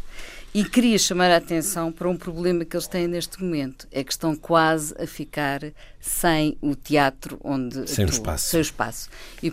[0.54, 3.86] e queria chamar a atenção para um problema que eles têm neste momento.
[3.92, 5.60] É que estão quase a ficar
[6.00, 8.48] sem o teatro onde sem o espaço.
[8.48, 9.10] Sem o espaço.
[9.42, 9.52] E,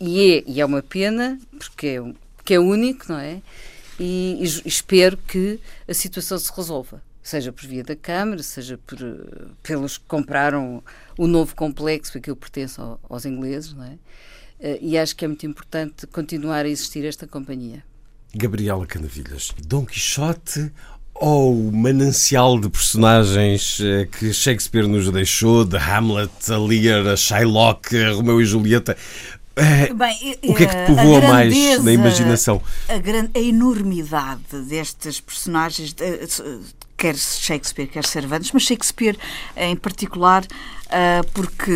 [0.00, 3.42] e, é, e é uma pena, porque é, porque é único, não é?
[3.98, 7.02] E, e, espero que a situação se resolva.
[7.22, 8.98] Seja por via da Câmara, seja por,
[9.62, 10.84] pelos que compraram
[11.18, 13.98] o novo complexo, aquilo pertence ao, aos ingleses, não é?
[14.60, 17.82] Eh, e acho que é muito importante continuar a existir esta companhia.
[18.34, 20.72] Gabriela Canavilhas, Dom Quixote
[21.14, 27.16] ou o manancial de personagens eh, que Shakespeare nos deixou, de Hamlet, a Lear, a
[27.16, 28.96] Shylock, a Romeu e Julieta.
[29.56, 32.60] É, Bem, o que é que te povoa mais na imaginação?
[32.88, 35.94] A, gran, a enormidade destes personagens,
[36.96, 39.16] quer Shakespeare, quer Cervantes, mas Shakespeare
[39.56, 40.44] em particular,
[41.32, 41.72] porque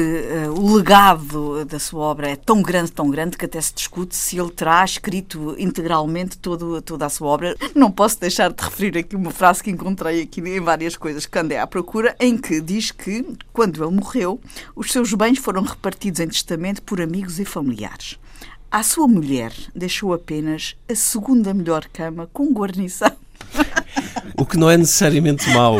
[0.46, 4.14] uh, o legado da sua obra é tão grande, tão grande, que até se discute
[4.14, 7.56] se ele terá escrito integralmente todo, toda a sua obra.
[7.74, 11.38] Não posso deixar de referir aqui uma frase que encontrei aqui em várias coisas que
[11.38, 14.40] andei à procura, em que diz que, quando ele morreu,
[14.76, 18.18] os seus bens foram repartidos em testamento por amigos e familiares.
[18.70, 23.10] À sua mulher deixou apenas a segunda melhor cama com guarnição.
[24.36, 25.78] O que não é necessariamente mau.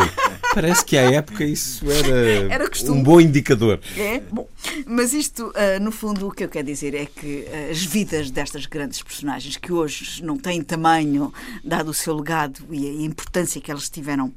[0.60, 3.78] Parece que à época isso era, era um bom indicador.
[3.96, 4.48] É, bom.
[4.84, 8.66] Mas isto, uh, no fundo, o que eu quero dizer é que as vidas destas
[8.66, 13.70] grandes personagens, que hoje não têm tamanho, dado o seu legado e a importância que
[13.70, 14.32] elas tiveram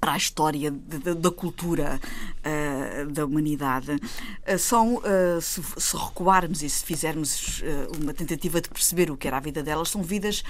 [0.00, 2.00] para a história de, de, da cultura
[2.38, 7.62] uh, da humanidade uh, são, uh, se, se, recuarmos e se fizermos
[8.00, 10.42] uma tentativa de perceber o que era a vida delas, são vidas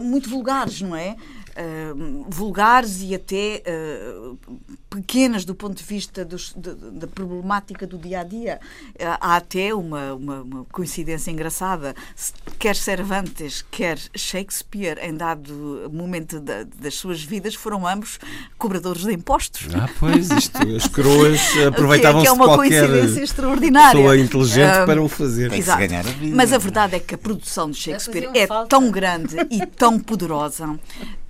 [0.00, 1.16] muito vulgares, não é?
[1.54, 4.36] Uh, vulgares e até uh,
[4.90, 8.60] pequenas do ponto de vista dos, de, da problemática do dia a dia.
[8.90, 11.94] Uh, há até uma, uma, uma, coincidência engraçada.
[12.64, 18.18] Quer Cervantes, quer Shakespeare, em dado momento da, das suas vidas, foram ambos
[18.56, 19.68] cobradores de impostos.
[19.74, 24.00] Ah, pois, isto, as coroas aproveitavam-se que é, que é uma coincidência extraordinária.
[24.00, 25.52] Pessoa inteligente para o fazer.
[25.52, 25.82] Exato.
[26.34, 30.80] Mas a verdade é que a produção de Shakespeare é tão grande e tão poderosa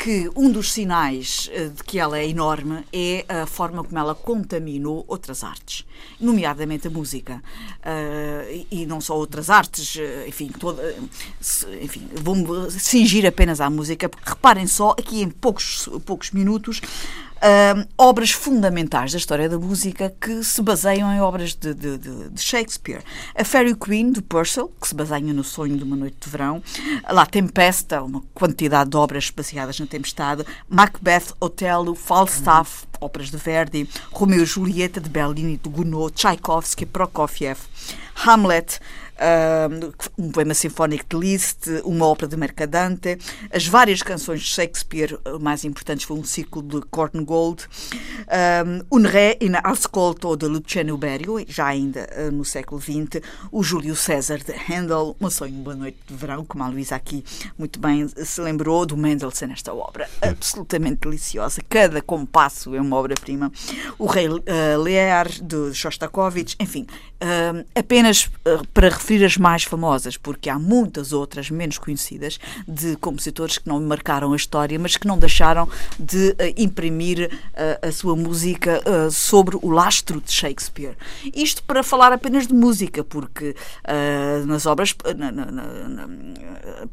[0.04, 4.14] que um dos sinais eh, de que ela é enorme é a forma como ela
[4.14, 5.86] contaminou outras artes,
[6.20, 7.42] nomeadamente a música.
[7.80, 10.94] Uh, e não só outras artes, eh, enfim, toda,
[11.80, 16.82] enfim vou-me cingir apenas à música, porque reparem só, aqui em poucos, poucos minutos,
[17.44, 22.40] uh, obras fundamentais da história da música que se baseiam em obras de, de, de,
[22.40, 23.02] Shakespeare.
[23.34, 26.62] A Fairy Queen, de Purcell, que se baseia no sonho de uma noite de verão.
[27.10, 30.44] La Tempesta, uma quantidade de obras baseadas na tempestade.
[30.68, 33.88] Macbeth, Otelo, Falstaff, óperas de Verdi.
[34.10, 36.14] Romeo e Julieta, de Bellini, de Gounod.
[36.14, 37.58] Tchaikovsky, Prokofiev.
[38.14, 38.80] Hamlet,
[40.18, 43.18] um poema sinfónico de Liszt, uma ópera de Mercadante,
[43.50, 47.66] as várias canções de Shakespeare mais importantes foi um ciclo de Korngold,
[48.90, 53.22] um, Unré in Ascolto de Luciano Berio, já ainda uh, no século XX,
[53.52, 57.24] o Júlio César de Handel, Uma Sonho Boa Noite de Verão, como a Luísa aqui
[57.56, 63.52] muito bem se lembrou, do Mendelssohn, esta obra absolutamente deliciosa, cada compasso é uma obra-prima,
[63.98, 64.42] o Rei uh,
[64.82, 66.86] Lear de Shostakovich, enfim,
[67.74, 73.58] apenas uh, para referir as mais famosas, porque há muitas outras menos conhecidas de compositores
[73.58, 78.16] que não marcaram a história, mas que não deixaram de uh, imprimir uh, a sua
[78.16, 80.96] música uh, sobre o lastro de Shakespeare.
[81.34, 83.54] Isto para falar apenas de música, porque
[84.46, 86.08] nas obras na, na, na,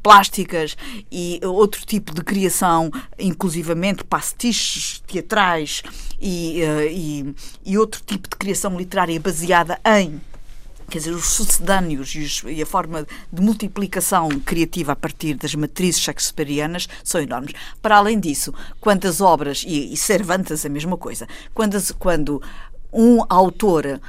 [0.01, 0.75] plásticas
[1.11, 5.81] e outro tipo de criação, inclusivamente pastiches teatrais
[6.19, 10.19] e, e, e outro tipo de criação literária baseada em
[10.91, 15.55] quer dizer, os sucedâneos e, os, e, a forma de multiplicação criativa a partir das
[15.55, 17.53] matrizes shakespearianas são enormes.
[17.81, 22.41] Para além disso, quantas obras, e, e Cervantes a mesma coisa, quando, quando
[22.91, 24.01] um autor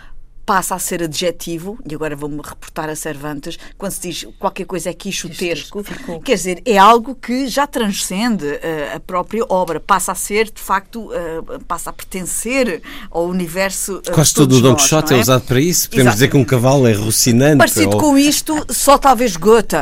[0.45, 4.91] passa a ser adjetivo, e agora vou-me reportar a Cervantes, quando se diz qualquer coisa
[4.91, 5.83] é quixotesco,
[6.25, 10.61] quer dizer, é algo que já transcende uh, a própria obra, passa a ser, de
[10.61, 13.99] facto, uh, passa a pertencer ao universo.
[13.99, 15.19] Uh, Quase todo o Don Quixote é?
[15.19, 15.21] é?
[15.21, 15.89] usado para isso.
[15.89, 16.15] Podemos Exatamente.
[16.15, 17.59] dizer que um cavalo é rocinante.
[17.59, 18.01] Parecido ou...
[18.01, 19.77] com isto, só talvez Goethe,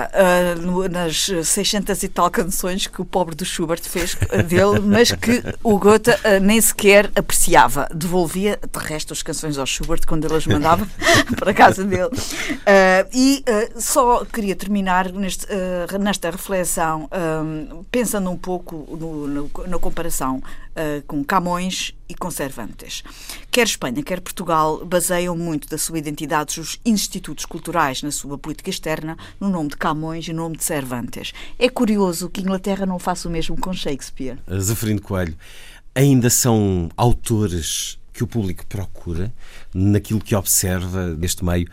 [0.60, 4.14] no, nas 600 e tal canções que o pobre do Schubert fez
[4.46, 6.10] dele, mas que o Goethe
[6.42, 7.88] nem sequer apreciava.
[7.94, 10.86] Devolvia, de resto, as canções ao Schubert quando elas mandava
[11.36, 12.04] para a casa dele.
[12.04, 17.08] Uh, e uh, só queria terminar neste, uh, nesta reflexão,
[17.90, 20.42] pensando um pouco no, no, na comparação
[21.06, 23.02] com Camões e com Cervantes.
[23.50, 28.70] Quer Espanha, quer Portugal baseiam muito da sua identidade os institutos culturais na sua política
[28.70, 31.32] externa no nome de Camões e no nome de Cervantes.
[31.58, 34.38] É curioso que Inglaterra não faça o mesmo com Shakespeare.
[34.58, 35.36] Zeferino Coelho,
[35.94, 39.32] ainda são autores que o público procura,
[39.72, 41.66] naquilo que observa deste meio,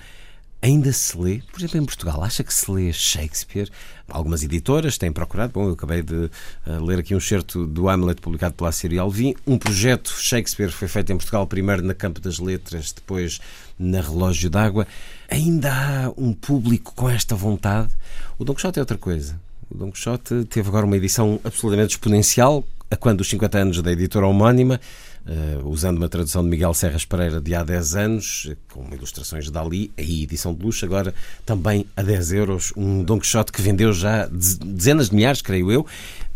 [0.62, 3.70] ainda se lê, por exemplo, em Portugal, acha que se lê Shakespeare?
[4.08, 5.52] Algumas editoras têm procurado.
[5.52, 9.36] Bom, eu acabei de uh, ler aqui um excerto do Hamlet publicado pela Síria Alvim.
[9.46, 13.42] Um projeto Shakespeare foi feito em Portugal, primeiro na Campo das Letras, depois
[13.78, 14.88] na Relógio d'Água.
[15.30, 17.92] Ainda há um público com esta vontade?
[18.40, 19.38] O Don Quixote é outra coisa.
[19.70, 23.92] O Don Quixote teve agora uma edição absolutamente exponencial, a quando os 50 anos da
[23.92, 24.80] editora homónima
[25.28, 29.52] uh, usando uma tradução de Miguel Serras Pereira de há 10 anos, com ilustrações de
[29.52, 31.13] Dali, aí edição de luxo, agora
[31.46, 35.86] também a 10 euros, um Don Quixote que vendeu já dezenas de milhares, creio eu,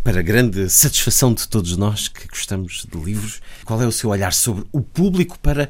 [0.03, 3.41] para grande satisfação de todos nós que gostamos de livros.
[3.65, 5.69] Qual é o seu olhar sobre o público para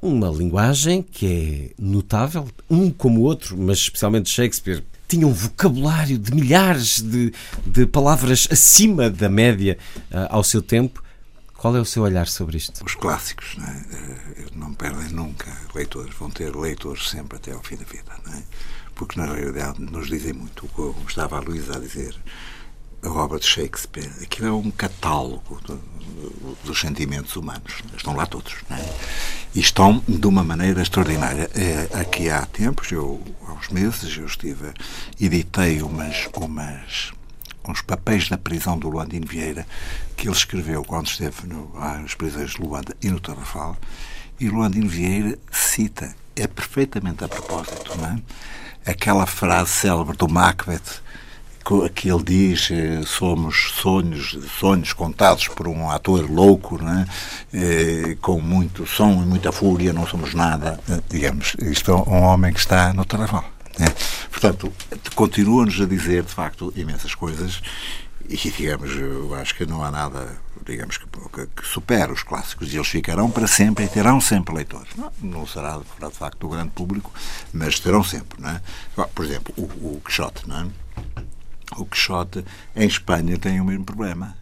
[0.00, 6.18] uma linguagem que é notável, um como o outro, mas especialmente Shakespeare, tinha um vocabulário
[6.18, 7.32] de milhares de,
[7.66, 9.78] de palavras acima da média
[10.10, 11.03] uh, ao seu tempo
[11.64, 12.84] qual é o seu olhar sobre isto?
[12.84, 13.84] Os clássicos não, é?
[13.90, 18.42] Eh, não perdem nunca leitores, vão ter leitores sempre até ao fim da vida, é?
[18.94, 22.14] porque na realidade nos dizem muito, como estava a Luísa a dizer,
[23.02, 28.26] a obra de Shakespeare, aquilo é um catálogo do, do, dos sentimentos humanos, estão lá
[28.26, 28.94] todos, é?
[29.54, 31.50] e estão de uma maneira extraordinária.
[31.54, 34.70] É, aqui há tempos, eu, há uns meses, eu estive,
[35.18, 37.14] editei umas, umas
[37.70, 39.66] uns papéis da prisão do Luandino Vieira,
[40.16, 43.76] que ele escreveu quando esteve no, nas prisões de Luanda e no Tarrafal,
[44.38, 47.92] e Luandino Vieira cita, é perfeitamente a propósito,
[48.84, 48.90] é?
[48.90, 51.02] aquela frase célebre do Macbeth,
[51.94, 57.06] que ele diz eh, somos sonhos sonhos contados por um ator louco né?
[58.20, 62.52] com muito som e muita fúria não somos nada eh, digamos isto é um homem
[62.52, 63.44] que está no Tarrafal
[63.78, 63.86] né?
[64.34, 64.72] Portanto,
[65.14, 67.62] continua-nos a dizer, de facto, imensas coisas
[68.28, 72.76] e, digamos, eu acho que não há nada, digamos, que, que supere os clássicos e
[72.76, 74.88] eles ficarão para sempre e terão sempre leitores.
[74.96, 77.12] Não, não será, de facto, do grande público,
[77.52, 78.60] mas terão sempre, não é?
[79.14, 80.66] Por exemplo, o, o Quixote, não é?
[81.76, 82.44] O Quixote,
[82.74, 84.36] em Espanha, tem o mesmo problema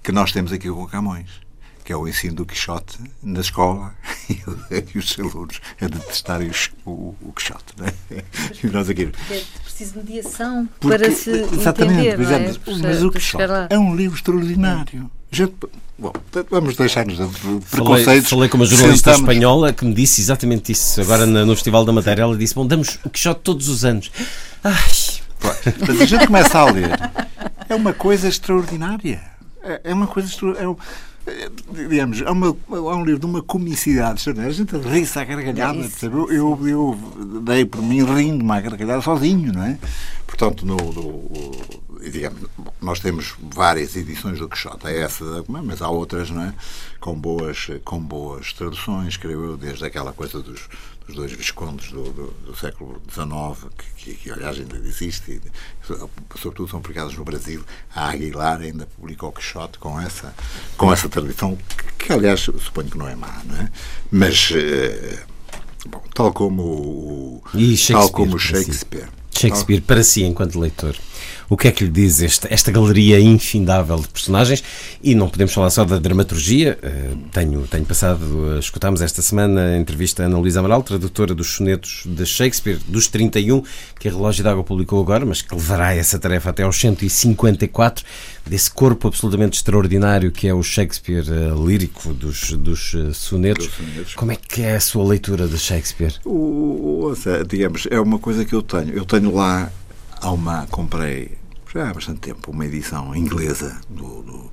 [0.00, 1.43] que nós temos aqui com Camões
[1.84, 3.94] que é o ensino do Quixote na escola
[4.28, 6.50] e os alunos a detestarem
[6.86, 7.74] o, o Quixote.
[7.76, 8.24] Não é?
[8.62, 9.12] E nós aqui.
[9.30, 12.82] É preciso de mediação Porque, para se exatamente, entender, não é?
[12.82, 15.10] mas o Quixote é um livro extraordinário.
[15.30, 15.54] Gente,
[15.98, 16.12] bom,
[16.50, 17.26] vamos deixar-nos de
[17.70, 18.04] preconceitos.
[18.04, 19.30] Falei, falei com uma jornalista Sentamos.
[19.30, 21.00] espanhola que me disse exatamente isso.
[21.00, 24.10] Agora no Festival da Madeira ela disse, bom, damos o Quixote todos os anos.
[24.62, 25.22] Ai...
[25.86, 26.90] Mas a gente começa a ler.
[27.68, 29.20] É uma coisa extraordinária.
[29.62, 30.66] É, é uma coisa extraordinária.
[30.66, 30.68] É
[31.70, 34.52] digamos, há, uma, há um livro de uma comicidade extraordinária.
[34.52, 35.78] A gente ri-se à gargalhada.
[35.78, 39.78] É eu, eu, eu, dei por mim rindo-me à gargalhada sozinho, não é?
[40.26, 41.30] Portanto, no, no,
[42.10, 42.42] digamos,
[42.80, 44.86] nós temos várias edições do Quixote.
[44.86, 46.54] É essa, mas há outras, não é?
[47.00, 50.68] Com boas, com boas traduções, creio eu, desde aquela coisa dos
[51.08, 55.40] os dois viscondes do, do, do século XIX, que, que, que, aliás ainda existe, e,
[56.38, 57.62] sobretudo são publicados no Brasil.
[57.94, 60.34] A Aguilar ainda publicou o Quixote com essa,
[60.76, 63.70] com essa tradição, que, que, aliás suponho que não é má, não é?
[64.10, 65.24] Mas, eh,
[65.86, 67.42] Bom, tal como o,
[67.88, 69.08] tal como Shakespeare.
[69.30, 70.96] Shakespeare para si, enquanto leitor.
[71.48, 74.62] O que é que lhe diz esta, esta galeria infindável de personagens?
[75.02, 76.78] E não podemos falar só da dramaturgia.
[76.82, 81.54] Eh, tenho, tenho passado, escutámos esta semana a entrevista a Ana Luísa Amaral, tradutora dos
[81.54, 83.62] sonetos de Shakespeare, dos 31,
[83.98, 88.04] que a Relógio d'Água publicou agora, mas que levará essa tarefa até aos 154,
[88.46, 93.70] desse corpo absolutamente extraordinário que é o Shakespeare uh, lírico dos, dos uh, sonetos.
[93.70, 94.14] sonetos.
[94.14, 96.14] Como é que é a sua leitura de Shakespeare?
[96.24, 97.14] O, o,
[97.46, 98.90] digamos, é uma coisa que eu tenho.
[98.90, 99.70] Eu tenho lá
[100.30, 101.38] uma, comprei
[101.74, 104.50] já há bastante tempo uma edição inglesa do, do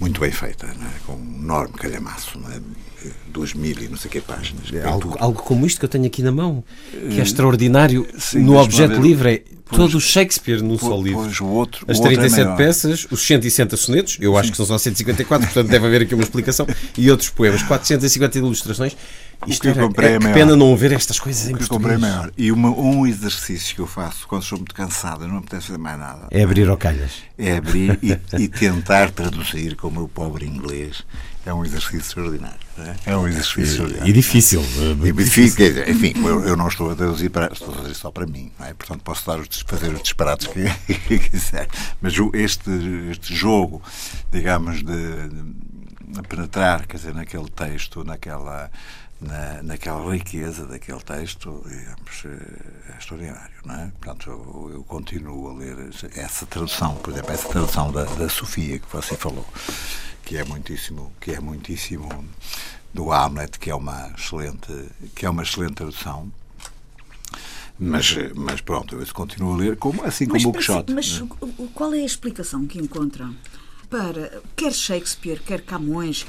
[0.00, 0.98] muito bem feita, é?
[1.06, 2.58] com um enorme calhamaço, não é?
[3.26, 4.72] duas mil e não sei que páginas.
[4.72, 8.06] É algo, algo como isto que eu tenho aqui na mão, que é eh, extraordinário
[8.18, 9.44] Sim, no objeto livre.
[9.50, 11.22] É todo o Shakespeare num só livro.
[11.22, 14.38] Pois, o outro, As 37 é peças, os 160 sonetos, eu Sim.
[14.38, 18.38] acho que são só 154, portanto deve haver aqui uma explicação, e outros poemas, 450
[18.38, 18.96] ilustrações.
[19.46, 21.96] Isto que eu comprei é, é que pena não ver estas coisas em que comprei
[21.96, 22.30] é maior.
[22.36, 25.78] E uma, um exercício que eu faço quando estou muito cansado não me apetece fazer
[25.78, 26.26] mais nada.
[26.30, 27.22] É abrir ao calhas.
[27.36, 31.04] É abrir e, e tentar traduzir com o meu pobre inglês
[31.46, 32.58] é um exercício extraordinário.
[32.78, 33.12] É?
[33.12, 34.08] é um exercício extraordinário.
[34.08, 34.62] E difícil.
[35.02, 35.88] E difícil.
[35.88, 38.50] Enfim, eu, eu, não estou a traduzir para, estou a fazer só para mim.
[38.60, 38.72] É?
[38.72, 40.64] Portanto, posso dar fazer os disparates que,
[41.06, 41.68] que quiser.
[42.00, 42.70] Mas este,
[43.10, 43.82] este jogo,
[44.32, 45.28] digamos, de,
[46.08, 48.70] de penetrar, quer dizer, naquele texto, naquela.
[49.26, 53.92] Na, naquela riqueza daquele texto, digamos, é extraordinário, não é?
[54.00, 55.76] Portanto, eu, eu, continuo a ler
[56.14, 59.46] essa tradução, por exemplo, essa tradução da, da Sofia que você falou
[60.24, 62.08] que é muitíssimo, que é muitíssimo
[62.92, 64.72] do Hamlet, que é uma excelente,
[65.14, 66.32] que é uma excelente tradução.
[67.78, 70.92] Mas, mas pronto, eu continuo a ler como, assim como mas, o Quixote.
[70.92, 73.36] Mas, mas qual é a explicação que encontram
[73.90, 76.24] para quer Shakespeare, quer Camões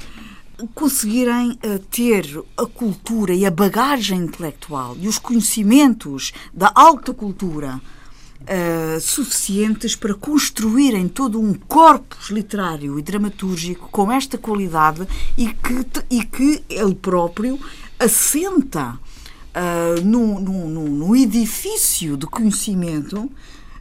[0.74, 7.80] conseguirem uh, ter a cultura e a bagagem intelectual e os conhecimentos da alta cultura
[8.40, 15.86] uh, suficientes para construírem todo um corpus literário e dramatúrgico com esta qualidade e que,
[16.10, 17.58] e que ele próprio
[17.98, 18.98] assenta
[19.56, 23.30] uh, no, no, no edifício de conhecimento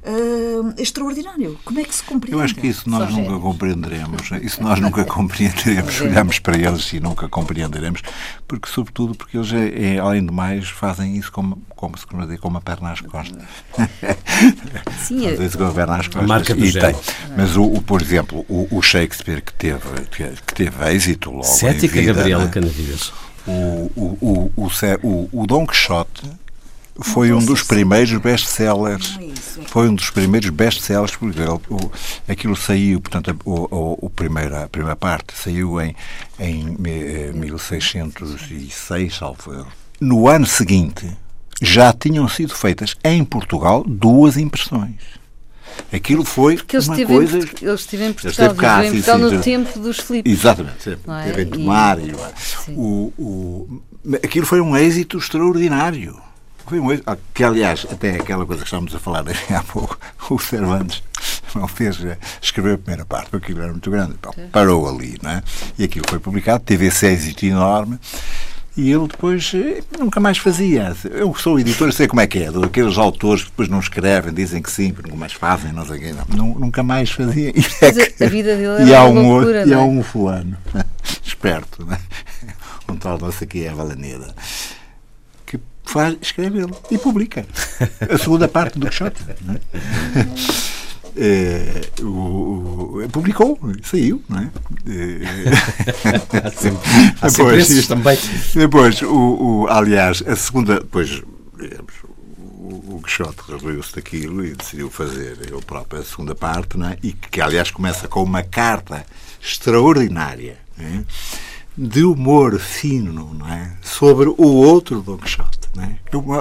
[0.06, 1.60] uh, extraordinário.
[1.66, 2.38] Como é que se compreende?
[2.38, 4.32] Eu acho que isso nós Só nunca compreenderemos.
[4.42, 6.02] Isso nós nunca compreenderemos.
[6.02, 8.02] Olhamos para eles e nunca compreenderemos,
[8.48, 12.40] porque, sobretudo, porque eles, é, é, além de mais, fazem isso como, como se dizer,
[12.40, 13.44] com uma perna às costas.
[15.00, 16.28] Sim, Às vezes com a perna às costas.
[16.28, 16.96] Marca do e tem.
[17.36, 19.80] Mas, o, o, por exemplo, o, o, Shakespeare que teve,
[20.46, 21.44] que teve êxito logo.
[21.44, 22.52] Cética vida, Gabriela né?
[22.52, 23.12] Canavidas.
[23.48, 24.72] O, o, o,
[25.04, 26.24] o, o Dom Quixote
[27.02, 29.18] foi um dos primeiros best-sellers.
[29.20, 29.26] É
[29.68, 31.14] foi um dos primeiros best-sellers,
[32.28, 35.96] aquilo saiu, portanto, o primeira, a primeira parte saiu em,
[36.40, 36.78] em
[37.34, 39.68] 1606, salvo
[40.00, 41.10] No ano seguinte,
[41.62, 45.02] já tinham sido feitas em Portugal duas impressões.
[45.92, 47.38] Aquilo foi Porque uma coisa...
[47.38, 50.32] Ele esteve em Portugal, cá, em Portugal sim, no sim, tempo dos Filipos.
[50.32, 50.90] Exatamente.
[50.90, 50.96] É?
[51.26, 52.00] Teve em Tomar.
[52.00, 52.14] E...
[52.70, 53.82] O, o,
[54.24, 56.25] aquilo foi um êxito extraordinário.
[56.68, 60.00] Foi um ah, que, aliás, até aquela coisa que estávamos a falar há pouco,
[60.30, 61.04] o Cervantes
[61.54, 64.16] não fez eh, escrever a primeira parte, porque aquilo era muito grande.
[64.52, 65.44] Parou ali, não é?
[65.78, 68.00] E aquilo foi publicado, teve esse êxito enorme.
[68.76, 70.94] E ele depois eh, nunca mais fazia.
[71.12, 72.50] Eu sou editor, sei como é que é.
[72.50, 76.00] Aqueles autores que depois não escrevem, dizem que sim, nunca mais fazem, não sei o
[76.00, 76.16] quê.
[76.36, 77.54] Não, nunca mais fazia.
[77.56, 80.58] E, é que, a vida dele e há um loucura, outro, E há um fulano,
[81.24, 82.00] esperto, né?
[82.90, 84.36] um tal nosso aqui é a Valaneda
[85.96, 87.46] faz, escreve ele e publica
[88.02, 89.24] a segunda parte do Quixote.
[91.16, 91.24] É?
[91.26, 94.52] é, o, o, publicou, saiu, não é?
[94.88, 96.90] é há sempre,
[97.22, 98.20] há depois, também.
[98.54, 101.24] Depois, o, o, aliás, a segunda, depois,
[101.58, 106.90] digamos, o, o Quixote resolveu-se daquilo e decidiu fazer ele próprio a segunda parte, não
[106.90, 106.98] é?
[107.02, 109.06] e que, aliás, começa com uma carta
[109.42, 110.58] extraordinária.
[110.78, 111.04] É?
[111.78, 113.76] de humor fino, não é?
[113.82, 115.84] Sobre o outro Don Quixote, não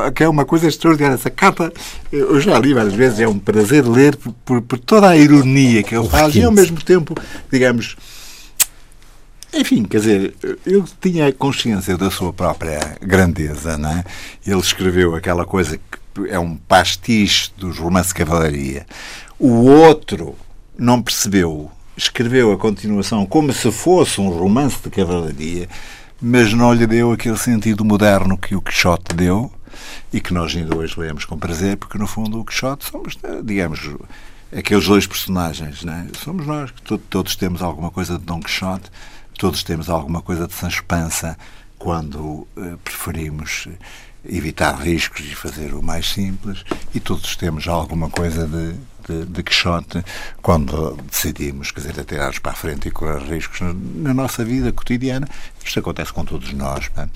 [0.04, 0.10] é?
[0.10, 1.14] Que é uma coisa extraordinária.
[1.14, 1.72] Essa capa,
[2.12, 5.82] eu já li várias vezes, é um prazer ler por, por, por toda a ironia
[5.82, 7.14] que ele faz e, ao mesmo tempo,
[7.50, 7.96] digamos,
[9.52, 10.34] enfim, quer dizer,
[10.66, 14.04] ele tinha consciência da sua própria grandeza, não é?
[14.46, 18.86] Ele escreveu aquela coisa que é um pastiche dos romances de cavalaria.
[19.38, 20.34] O outro
[20.78, 25.68] não percebeu escreveu a continuação como se fosse um romance de cavalaria,
[26.26, 29.52] mas não lhe deu aquele sentido moderno que o Quixote deu
[30.10, 33.90] e que nós ainda hoje lemos com prazer, porque no fundo o Quixote somos, digamos,
[34.50, 36.08] aqueles dois personagens, né?
[36.18, 38.90] somos nós, que todos temos alguma coisa de Dom Quixote,
[39.38, 41.36] todos temos alguma coisa de Sancho Panza,
[41.78, 43.68] quando uh, preferimos
[44.24, 46.64] evitar riscos e fazer o mais simples,
[46.94, 48.76] e todos temos alguma coisa de,
[49.06, 50.04] de, de quixote
[50.42, 55.28] quando decidimos, quer dizer, atirar-nos para a frente e correr riscos na nossa vida cotidiana.
[55.64, 56.90] Isto acontece com todos nós.
[56.96, 57.08] É?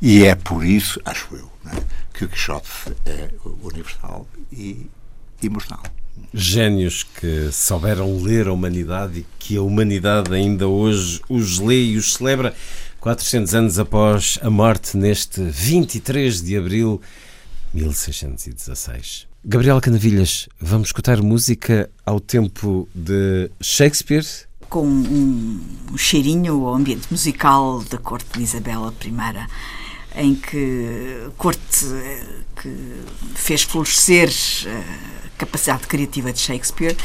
[0.00, 1.82] E é por isso, acho eu, é?
[2.12, 2.68] que o quixote
[3.06, 3.30] é
[3.62, 4.88] universal e
[5.42, 5.82] imortal.
[6.32, 11.96] Gênios que souberam ler a humanidade e que a humanidade ainda hoje os lê e
[11.96, 12.54] os celebra.
[13.00, 17.02] 400 anos após a morte, neste 23 de abril
[17.74, 19.33] de 1616.
[19.46, 24.24] Gabriel Canavilhas, vamos escutar música ao tempo de Shakespeare?
[24.70, 25.60] Com um,
[25.92, 29.10] um cheirinho ao ambiente musical da corte de Isabela I,
[30.16, 32.24] em que corte eh,
[32.60, 33.02] que
[33.34, 36.96] fez florescer uh, capacidade criativa de Shakespeare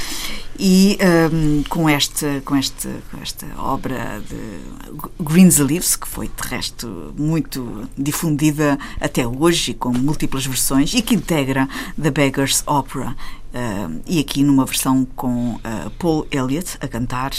[0.57, 0.97] e
[1.31, 7.13] um, com, este, com, este, com esta obra de Greens Leaves, que foi de resto
[7.17, 11.67] muito difundida até hoje com múltiplas versões e que integra
[12.01, 13.15] The Beggar's Opera
[13.53, 17.31] uh, e aqui numa versão com uh, Paul Elliott a cantar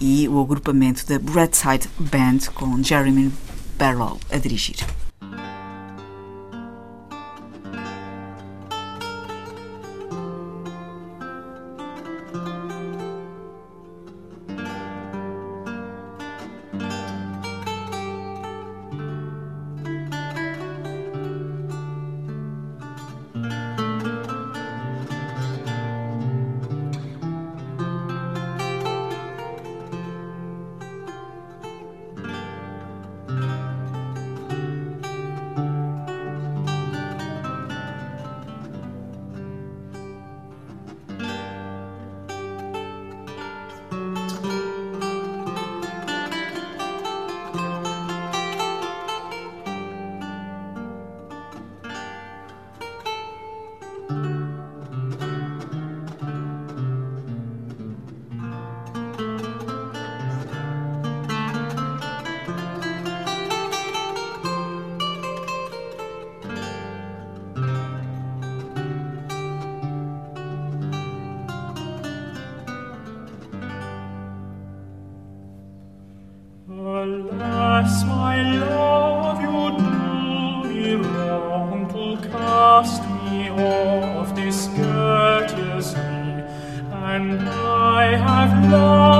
[0.00, 3.32] e o agrupamento da Breadside Band com Jeremy
[3.78, 4.76] Barrow a dirigir.
[88.44, 89.13] I've.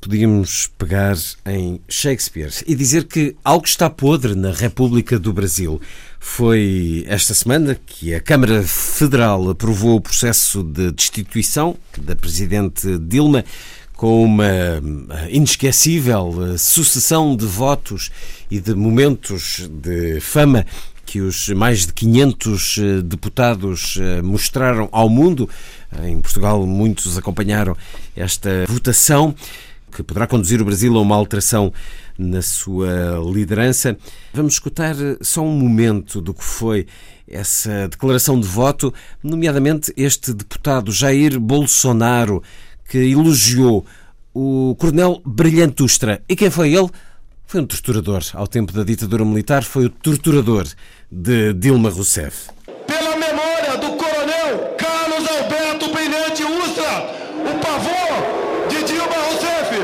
[0.00, 1.16] Podíamos pegar
[1.46, 5.80] em Shakespeare e dizer que algo está podre na República do Brasil.
[6.18, 13.44] Foi esta semana que a Câmara Federal aprovou o processo de destituição da Presidente Dilma
[13.94, 14.80] com uma
[15.28, 18.10] inesquecível sucessão de votos
[18.50, 20.64] e de momentos de fama
[21.08, 25.48] que os mais de 500 eh, deputados eh, mostraram ao mundo.
[26.04, 27.74] Em Portugal, muitos acompanharam
[28.14, 29.34] esta votação
[29.90, 31.72] que poderá conduzir o Brasil a uma alteração
[32.18, 33.96] na sua liderança.
[34.32, 36.86] Vamos escutar só um momento do que foi
[37.26, 42.42] essa declaração de voto, nomeadamente este deputado Jair Bolsonaro,
[42.88, 43.84] que elogiou
[44.34, 46.22] o coronel Brilhantustra.
[46.28, 46.88] E quem foi ele?
[47.46, 48.22] Foi um torturador.
[48.34, 50.66] Ao tempo da ditadura militar, foi o torturador
[51.10, 52.50] de Dilma Rousseff.
[52.86, 57.08] Pela memória do coronel Carlos Alberto Brilhante Ustra,
[57.40, 59.74] o pavor de Dilma Rousseff.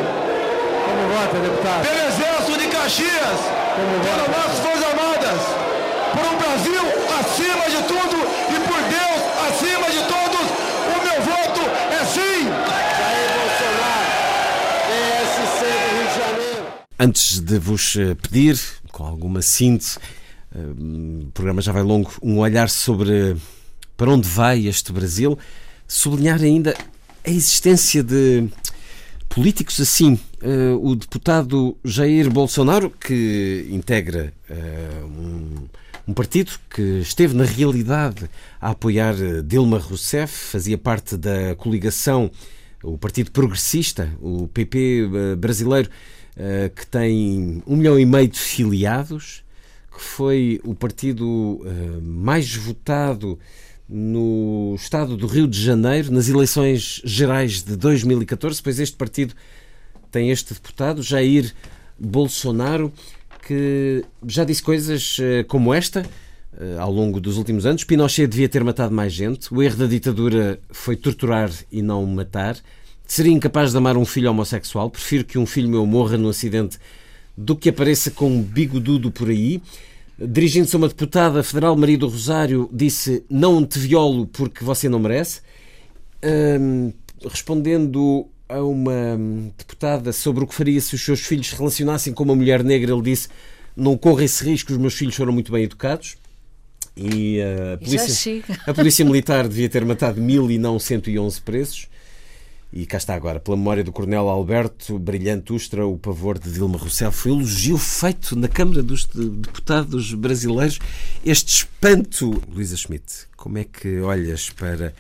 [0.87, 1.83] Como vota, deputado?
[1.87, 3.09] Pelo Exército de Caxias,
[4.05, 5.41] pelas nossas Forças Armadas,
[6.13, 6.83] por um Brasil
[7.19, 8.17] acima de tudo
[8.51, 10.47] e por Deus acima de todos.
[10.93, 12.45] O meu voto é sim.
[16.99, 18.61] Antes de vos eh, pedir,
[18.93, 19.99] com alguma síntese,
[20.55, 23.35] eh, o programa já vai longo, um olhar sobre
[23.97, 25.39] para onde vai este Brasil,
[25.89, 26.77] sublinhar ainda
[27.27, 28.47] a existência de
[29.31, 30.19] políticos assim.
[30.45, 35.55] Uh, o deputado Jair Bolsonaro, que integra uh, um,
[36.07, 38.29] um, partido que esteve, na realidade,
[38.61, 42.31] a apoiar eh, Dilma Rousseff, fazia parte da coligação,
[42.83, 45.89] o Partido Progressista, o PP uh, brasileiro,
[46.75, 49.45] que tem um milhão e meio de filiados,
[49.91, 51.61] que foi o partido
[52.03, 53.39] mais votado
[53.89, 59.33] no estado do Rio de Janeiro, nas eleições gerais de 2014, pois este partido
[60.15, 61.53] tem este deputado, Jair
[61.99, 62.93] Bolsonaro,
[63.45, 66.07] que já disse coisas eh, como esta
[66.57, 67.83] eh, ao longo dos últimos anos.
[67.83, 69.53] Pinochet devia ter matado mais gente.
[69.53, 72.57] O erro da ditadura foi torturar e não matar.
[73.05, 74.89] Seria incapaz de amar um filho homossexual.
[74.89, 76.79] Prefiro que um filho meu morra num acidente
[77.37, 79.61] do que apareça com um bigodudo por aí.
[80.17, 85.01] Dirigindo-se a uma deputada federal, Maria do Rosário, disse: Não te violo porque você não
[85.01, 85.41] merece.
[87.29, 89.19] respondendo a uma
[89.57, 92.93] deputada sobre o que faria se os seus filhos se relacionassem com uma mulher negra,
[92.93, 93.29] ele disse:
[93.77, 96.17] Não corra esse risco, os meus filhos foram muito bem educados.
[96.97, 101.89] E a polícia, a polícia militar devia ter matado mil e não 111 presos.
[102.73, 106.77] E cá está agora, pela memória do Coronel Alberto Brilhante Ustra, o pavor de Dilma
[106.77, 107.17] Rousseff.
[107.17, 110.81] Foi um elogio feito na Câmara dos Deputados Brasileiros.
[111.25, 114.93] Este espanto, Luísa Schmidt, como é que olhas para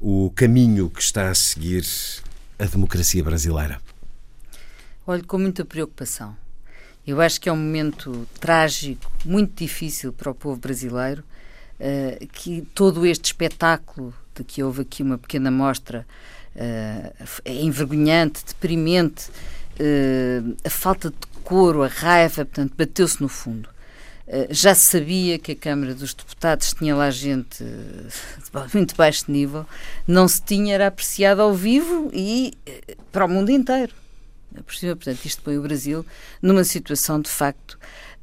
[0.00, 1.84] o caminho que está a seguir
[2.60, 3.80] a democracia brasileira?
[5.06, 6.36] Olho com muita preocupação.
[7.06, 11.24] Eu acho que é um momento trágico, muito difícil para o povo brasileiro,
[11.80, 16.06] uh, que todo este espetáculo de que houve aqui uma pequena mostra
[16.54, 21.16] uh, é envergonhante, deprimente, uh, a falta de
[21.50, 23.68] decoro, a raiva, portanto, bateu-se no fundo.
[24.30, 29.66] Uh, já sabia que a Câmara dos Deputados tinha lá gente de muito baixo nível,
[30.06, 32.54] não se tinha era apreciado ao vivo e
[33.10, 33.92] para o mundo inteiro.
[34.68, 36.04] Cima, portanto, isto põe o Brasil
[36.40, 37.78] numa situação de facto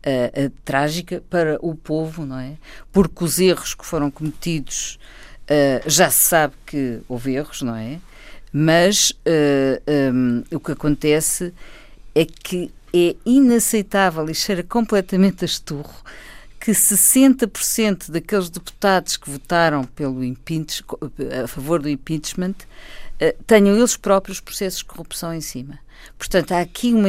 [0.06, 2.54] uh, uh, trágica para o povo, não é?
[2.92, 5.00] Porque os erros que foram cometidos
[5.44, 8.00] uh, já se sabe que houve erros, não é?
[8.52, 9.82] Mas eh,
[10.14, 11.54] um, o que acontece
[12.16, 15.96] é que é inaceitável e cheira completamente a esturro
[16.60, 20.22] que 60% daqueles deputados que votaram pelo
[21.44, 22.56] a favor do impeachment
[23.22, 25.80] uh, tenham eles próprios processos de corrupção em cima.
[26.18, 27.08] Portanto, há aqui uma,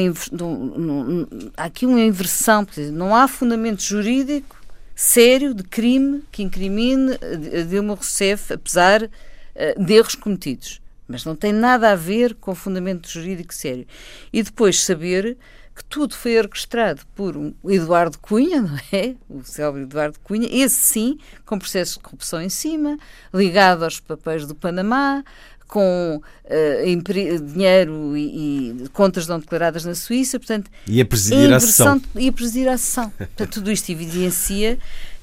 [1.56, 4.56] há aqui uma inversão, não há fundamento jurídico
[4.94, 11.34] sério de crime que incrimine a Dilma Rousseff, apesar uh, de erros cometidos mas não
[11.34, 13.86] tem nada a ver com fundamento jurídico sério.
[14.30, 15.38] E depois saber
[15.78, 19.14] que tudo foi orquestrado por um Eduardo Cunha, não é?
[19.30, 22.98] O célebre Eduardo Cunha, esse sim, com processos de corrupção em cima,
[23.32, 25.22] ligado aos papéis do Panamá,
[25.68, 30.68] com uh, dinheiro e, e, contas não declaradas na Suíça, portanto...
[30.86, 32.02] E a presidir a sessão.
[32.16, 33.10] E a presidir a sessão.
[33.10, 34.78] Portanto, tudo isto evidencia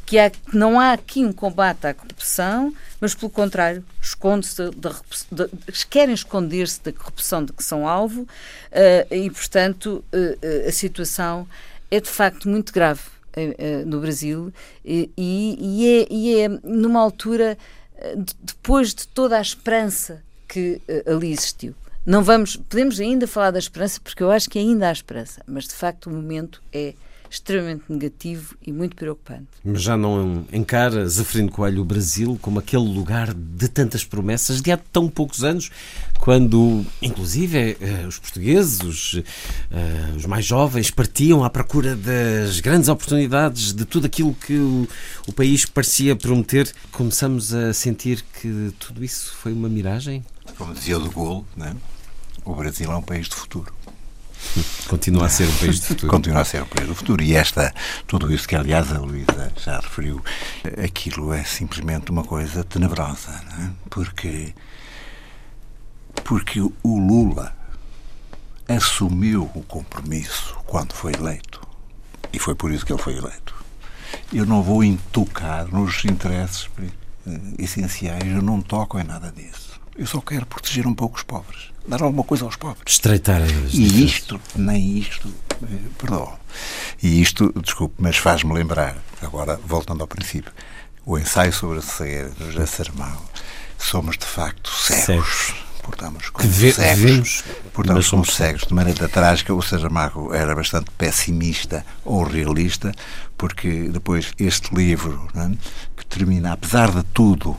[0.05, 4.71] que, há, que não há aqui um combate à corrupção, mas pelo contrário, esconde-se
[5.89, 8.27] querem esconder-se da corrupção de que são alvo uh,
[9.13, 11.47] e, portanto, uh, a situação
[11.89, 13.01] é de facto muito grave
[13.85, 14.53] no Brasil
[14.85, 17.57] e, e, é, e é numa altura
[18.39, 21.75] depois de toda a esperança que ali existiu.
[22.05, 25.65] Não vamos, podemos ainda falar da esperança, porque eu acho que ainda há esperança, mas
[25.65, 26.93] de facto o momento é
[27.35, 29.47] extremamente negativo e muito preocupante.
[29.63, 34.71] Mas já não encara Zeferino Coelho o Brasil como aquele lugar de tantas promessas de
[34.71, 35.69] há tão poucos anos,
[36.19, 39.23] quando, inclusive, eh, os portugueses, os,
[39.71, 44.87] eh, os mais jovens, partiam à procura das grandes oportunidades, de tudo aquilo que o,
[45.27, 46.73] o país parecia prometer.
[46.91, 50.23] Começamos a sentir que tudo isso foi uma miragem?
[50.57, 51.75] Como dizia o de Gaulle, né?
[52.45, 53.73] o Brasil é um país de futuro.
[54.87, 56.11] Continua a ser um país do futuro.
[56.11, 57.23] Continua a ser um país do futuro.
[57.23, 57.73] E esta,
[58.07, 60.23] tudo isso que, aliás, a Luísa já referiu,
[60.83, 63.69] aquilo é simplesmente uma coisa tenebrosa, é?
[63.89, 64.53] porque,
[66.23, 67.55] porque o Lula
[68.67, 71.61] assumiu o compromisso quando foi eleito.
[72.33, 73.55] E foi por isso que ele foi eleito.
[74.33, 79.79] Eu não vou intocar nos interesses eh, essenciais, eu não toco em nada disso.
[79.95, 81.74] Eu só quero proteger um pouco os pobres.
[81.87, 82.81] Dar alguma coisa aos pobres.
[82.93, 85.31] Estreitar as E isto, nem isto,
[85.63, 85.67] eh,
[85.97, 86.33] perdão.
[87.01, 90.51] E isto, desculpe, mas faz-me lembrar, agora voltando ao princípio,
[91.05, 93.23] o ensaio sobre a cegueira do José Saramago.
[93.77, 95.05] Somos de facto cegos.
[95.05, 95.55] Cegos.
[95.83, 96.99] Portamos Que como ve- cegos.
[96.99, 98.63] vemos, Portamos como somos cegos.
[98.63, 102.91] De maneira trágica, o Saramago era bastante pessimista ou realista,
[103.37, 105.51] porque depois este livro, é,
[105.95, 107.55] que termina, apesar de tudo,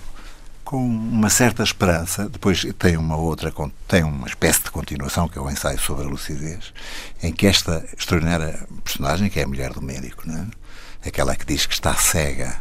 [0.67, 3.55] com uma certa esperança, depois tem uma outra,
[3.87, 6.75] tem uma espécie de continuação, que é o ensaio sobre a lucidez,
[7.23, 11.09] em que esta extraordinária personagem, que é a mulher do médico, não é?
[11.09, 12.61] aquela que diz que está cega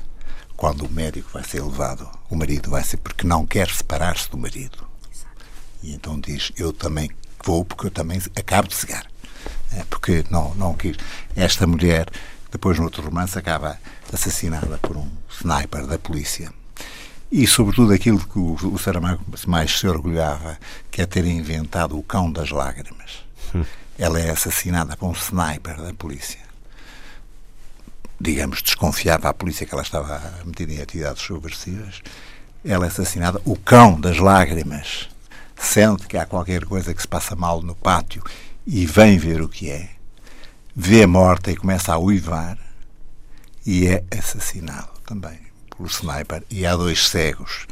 [0.56, 4.38] quando o médico vai ser levado, o marido vai ser porque não quer separar-se do
[4.38, 4.88] marido.
[5.82, 7.10] E então diz: Eu também
[7.44, 9.08] vou, porque eu também acabo de cegar.
[9.74, 10.96] É, porque não, não quis.
[11.36, 12.08] Esta mulher,
[12.52, 13.80] depois no outro romance, acaba
[14.14, 16.54] assassinada por um sniper da polícia.
[17.32, 20.58] E, sobretudo, aquilo que o, o Saramago mais se orgulhava,
[20.92, 23.24] que é ter inventado o cão das lágrimas.
[23.98, 26.40] Ela é assassinada por um sniper da polícia.
[28.20, 32.02] Digamos, desconfiava a polícia que ela estava metida em atividades subversivas.
[32.64, 35.10] Ela é assassinada, o cão das lágrimas
[35.56, 38.24] sente que há qualquer coisa que se passa mal no pátio
[38.68, 39.90] e vem ver o que é,
[40.76, 42.58] vê a morta e começa a uivar
[43.66, 45.45] e é assassinado também
[45.76, 46.44] pelo sniper.
[46.50, 47.68] E há dois cegos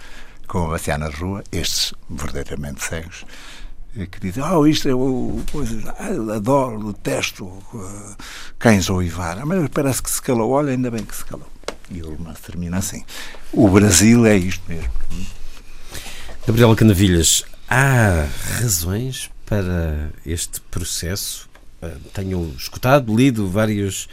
[0.47, 3.26] com a baciar na rua, estes verdadeiramente cegos,
[3.97, 5.41] eh, que dizem: Oh, isto é o.
[5.51, 8.16] Coisa, ah, eu adoro, detesto uh,
[8.60, 9.45] cães a uivar.
[9.45, 11.47] Mas parece que se calou, olha, ainda bem que se calou.
[11.89, 13.04] E o romance termina assim.
[13.51, 14.91] O Brasil é isto mesmo.
[16.45, 18.28] Gabriela Canavilhas, há
[18.60, 21.49] razões para este processo?
[21.82, 24.08] Eh, Tenho escutado, lido vários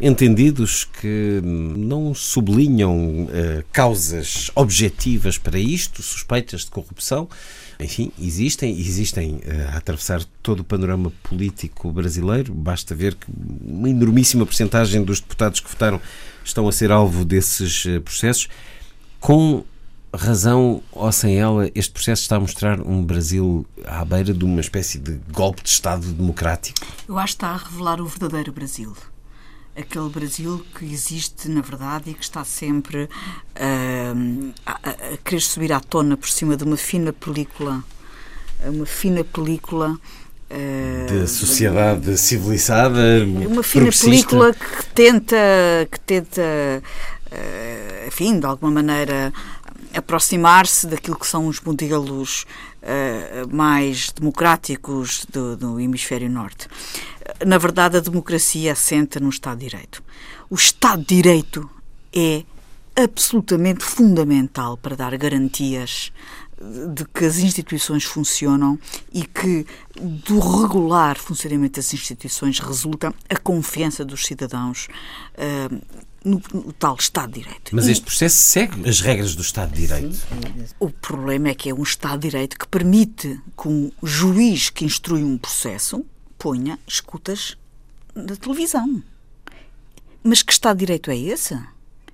[0.00, 7.28] entendidos que não sublinham eh, causas objetivas para isto, suspeitas de corrupção.
[7.78, 12.54] Enfim, existem, existem eh, a atravessar todo o panorama político brasileiro.
[12.54, 13.26] Basta ver que
[13.62, 16.00] uma enormíssima porcentagem dos deputados que votaram
[16.42, 18.48] estão a ser alvo desses eh, processos.
[19.20, 19.64] Com
[20.14, 24.60] razão ou sem ela, este processo está a mostrar um Brasil à beira de uma
[24.60, 26.86] espécie de golpe de Estado democrático.
[27.06, 28.96] Eu acho que está a revelar o verdadeiro Brasil.
[29.76, 33.08] Aquele Brasil que existe, na verdade, e que está sempre
[33.56, 34.12] ah,
[34.66, 37.82] a, a- querer subir à tona por cima de uma fina película.
[38.64, 39.96] Uma fina película.
[40.50, 45.36] ah, De sociedade civilizada, uma fina película que tenta,
[45.90, 46.42] que tenta
[47.30, 49.32] eh, enfim, de alguma maneira
[49.94, 52.44] aproximar-se daquilo que são os modelos
[52.82, 56.68] eh, mais democráticos do, do hemisfério norte.
[57.46, 60.02] Na verdade, a democracia assenta no Estado de Direito.
[60.48, 61.70] O Estado de Direito
[62.12, 62.44] é
[62.96, 66.12] absolutamente fundamental para dar garantias
[66.94, 68.78] de que as instituições funcionam
[69.12, 69.64] e que
[69.96, 74.88] do regular funcionamento das instituições resulta a confiança dos cidadãos
[75.38, 75.68] eh,
[76.22, 77.74] no, no tal Estado de Direito.
[77.74, 80.18] Mas este processo segue as regras do Estado de Direito.
[80.78, 84.84] o problema é que é um Estado de Direito que permite que um juiz que
[84.84, 86.04] instrui um processo
[86.40, 87.56] ponha escutas
[88.16, 89.02] da televisão.
[90.24, 91.56] Mas que Estado de Direito é esse?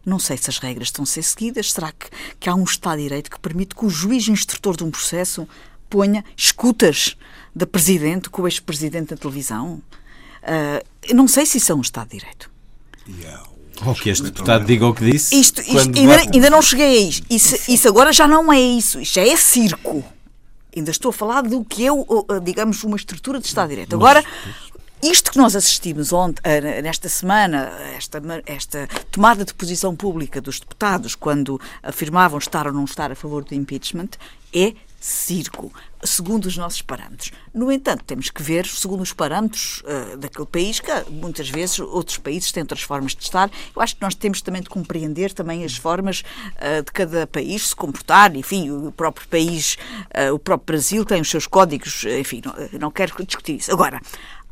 [0.05, 1.73] Não sei se as regras estão a ser seguidas.
[1.73, 2.09] Será que,
[2.39, 5.49] que há um Estado de Direito que permite que o juiz instrutor de um processo
[5.89, 7.17] ponha escutas
[7.55, 9.81] da Presidente com o ex-Presidente da televisão?
[11.09, 12.51] Eu não sei se isso é um Estado de Direito.
[13.85, 15.35] Ou que este deputado diga o que disse.
[15.39, 17.27] Isto, isto- ainda, ainda não cheguei a isto.
[17.31, 19.01] Isso, isso agora já não é isso.
[19.01, 20.05] Isto já é circo.
[20.77, 21.91] Ainda estou a falar do que é,
[22.43, 23.97] digamos, uma estrutura de Estado de Direito.
[23.97, 24.23] Agora,
[25.03, 30.59] isto que nós assistimos ontem, eh, nesta semana, esta, esta tomada de posição pública dos
[30.61, 34.11] deputados, quando afirmavam estar ou não estar a favor do impeachment,
[34.55, 35.73] é circo,
[36.03, 37.33] segundo os nossos parâmetros.
[37.55, 42.19] No entanto, temos que ver, segundo os parâmetros eh, daquele país, que muitas vezes outros
[42.19, 43.51] países têm outras formas de estar.
[43.75, 46.23] Eu acho que nós temos também de compreender também as formas
[46.57, 48.35] eh, de cada país se comportar.
[48.35, 49.77] Enfim, o próprio país,
[50.11, 53.73] eh, o próprio Brasil tem os seus códigos, enfim, não, não quero discutir isso.
[53.73, 54.01] Agora,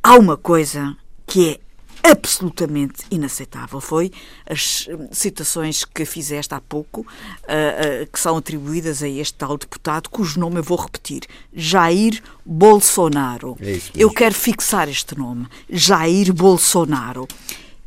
[0.02, 1.60] há uma coisa que é
[2.04, 3.80] absolutamente inaceitável.
[3.80, 4.12] Foi
[4.48, 7.06] as hum, citações que fizeste há pouco,
[7.48, 12.22] ah, ah, que são atribuídas a este tal deputado, cujo nome eu vou repetir: Jair
[12.44, 13.56] Bolsonaro.
[13.60, 17.26] É eu quero fixar este nome: Jair Bolsonaro.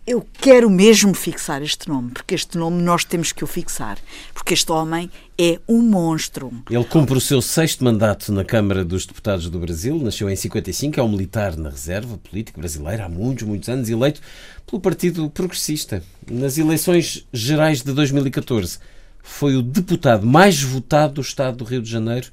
[0.07, 3.97] Eu quero mesmo fixar este nome, porque este nome nós temos que o fixar,
[4.33, 6.49] porque este homem é um monstro.
[6.69, 10.97] Ele cumpre o seu sexto mandato na Câmara dos Deputados do Brasil, nasceu em 55,
[10.97, 14.21] é um militar na reserva político brasileiro há muitos, muitos anos, eleito
[14.65, 16.01] pelo Partido Progressista.
[16.31, 18.79] Nas eleições gerais de 2014,
[19.21, 22.29] foi o deputado mais votado do Estado do Rio de Janeiro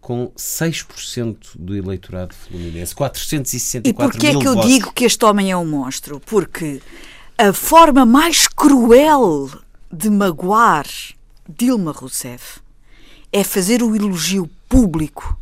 [0.00, 4.70] com 6% do eleitorado fluminense, 464 E porquê é mil que eu votos.
[4.70, 6.20] digo que este homem é um monstro?
[6.20, 6.80] Porque
[7.36, 9.50] a forma mais cruel
[9.92, 10.86] de magoar
[11.48, 12.60] Dilma Rousseff
[13.32, 15.38] é fazer o elogio público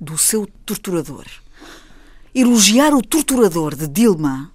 [0.00, 1.24] do seu torturador.
[2.34, 4.50] Elogiar o torturador de Dilma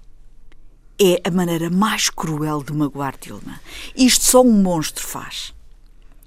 [0.99, 3.59] é a maneira mais cruel de magoar Dilma.
[3.95, 5.53] Isto só um monstro faz.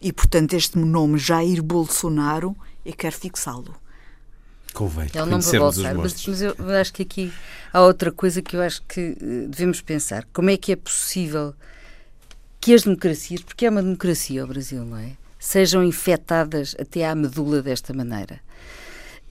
[0.00, 3.74] E, portanto, este nome Jair Bolsonaro, eu quero fixá-lo.
[4.72, 7.32] Convém Ele não voltar, mas, mas eu acho que aqui
[7.72, 10.24] há outra coisa que eu acho que eh, devemos pensar.
[10.32, 11.54] Como é que é possível
[12.60, 15.12] que as democracias, porque é uma democracia o Brasil, não é?
[15.38, 18.38] Sejam infectadas até à medula desta maneira.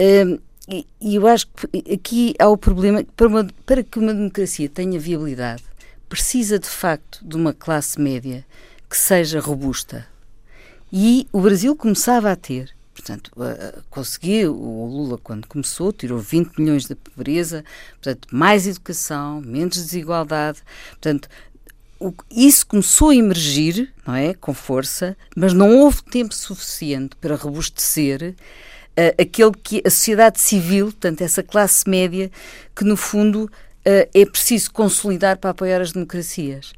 [0.02, 0.86] Hum, e,
[1.16, 5.64] eu acho que aqui há o problema para, uma- para que uma democracia tenha viabilidade,
[6.08, 8.46] precisa de facto de uma classe média
[8.90, 10.08] que seja robusta.
[10.92, 13.32] E o Brasil começava a ter, portanto,
[13.90, 20.62] conseguiu, o Lula quando começou, tirou 20 milhões da pobreza, portanto, mais educação, menos desigualdade,
[20.92, 21.30] portanto,
[22.32, 28.36] isso começou a emergir, não é, com força, mas não houve tempo suficiente para robustecer
[28.96, 32.32] eh, aquele que a sociedade civil, portanto, essa classe média,
[32.76, 33.50] que no fundo
[33.84, 36.74] eh, é preciso consolidar para apoiar as democracias.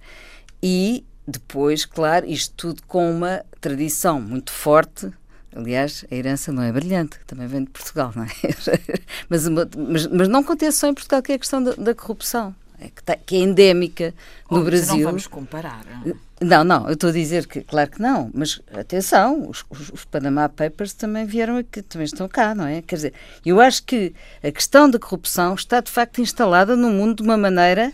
[0.61, 5.11] E depois, claro, isto tudo com uma tradição muito forte.
[5.55, 8.27] Aliás, a herança não é brilhante, também vem de Portugal, não é?
[9.29, 12.55] mas, mas, mas não acontece só em Portugal, que é a questão da, da corrupção,
[12.79, 14.13] é que, tá- que é endémica
[14.51, 14.97] no mas Brasil.
[14.97, 15.81] Não vamos comparar.
[16.43, 20.05] Não, não, eu estou a dizer que, claro que não, mas atenção, os, os, os
[20.05, 22.81] Panama Papers também vieram aqui, também estão cá, não é?
[22.81, 23.13] Quer dizer,
[23.45, 24.11] eu acho que
[24.43, 27.91] a questão da corrupção está de facto instalada no mundo de uma maneira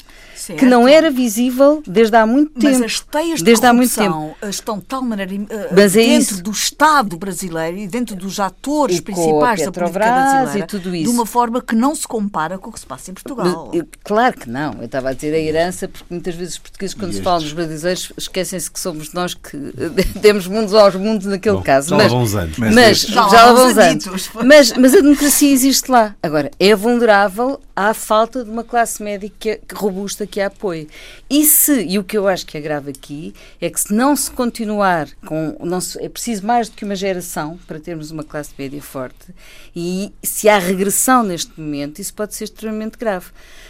[0.57, 0.87] que não Certo.
[0.87, 2.85] era visível desde há muito Mas tempo.
[2.85, 4.13] as teias de desde há muito tempo.
[4.13, 8.39] corrupção estão de tal maneira eh, Mas é dentro do Estado brasileiro e dentro dos
[8.39, 11.11] atores E principais da política brasileira e tudo de isso.
[11.11, 13.65] uma forma que não se compara com o que se passa em Portugal.
[13.67, 16.57] Mas, eu- claro que não, eu estava a dizer a herança, porque muitas vezes os
[16.59, 17.23] portugueses, quando E se estes?
[17.23, 21.63] falam dos brasileiros, esquecem-se que somos nós que eh, demos mundos aos mundos naquele Bom,
[21.63, 21.89] caso.
[21.89, 22.57] já mas, vão uns anos.
[22.57, 24.29] Mas mas já, vão uns anos.
[24.45, 26.15] Mas, mas a democracia existe lá.
[26.21, 30.88] Agora, é vulnerável à falta de uma classe que robusta que a apoie.
[31.30, 34.15] E se, e o que eu acho que é grave aqui, é que se não
[34.15, 35.55] se continuar com.
[35.59, 39.28] Não se, é preciso mais do que uma geração para termos uma classe média forte.
[39.75, 43.28] E se há regressão neste momento, isso pode ser extremamente grave.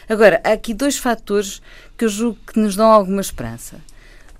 [0.08, 1.62] Agora, há aqui dois fatores
[1.98, 3.82] que eu julgo que nos dão alguma esperança.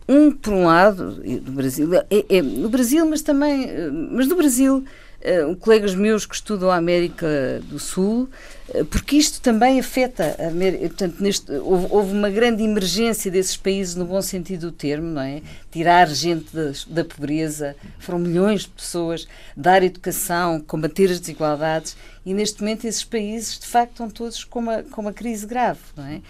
[0.08, 4.38] Um, por um lado, do Brasil, é, é no Brasil, mas também, eh, mas no
[4.38, 4.86] Brasil,
[5.22, 7.28] eh, colegas meus que estudam a América
[7.64, 8.30] do Sul,
[8.74, 13.58] eh, porque isto também afeta a América, portanto, neste, houve, houve uma grande emergência desses
[13.58, 15.42] países no bom sentido do termo, não é?
[15.72, 16.48] Tirar gente
[16.88, 21.96] da, pobreza, foram milhões de pessoas, dar educação, combater as desigualdades,
[22.26, 25.80] e neste momento esses países, de facto, estão todos com uma, com uma crise grave,
[25.96, 26.22] não é?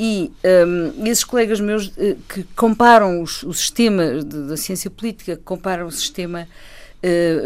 [0.00, 0.30] E
[0.96, 5.90] hum, esses colegas meus eh, que comparam os- o sistema da ciência política, comparam o
[5.90, 6.46] sistema,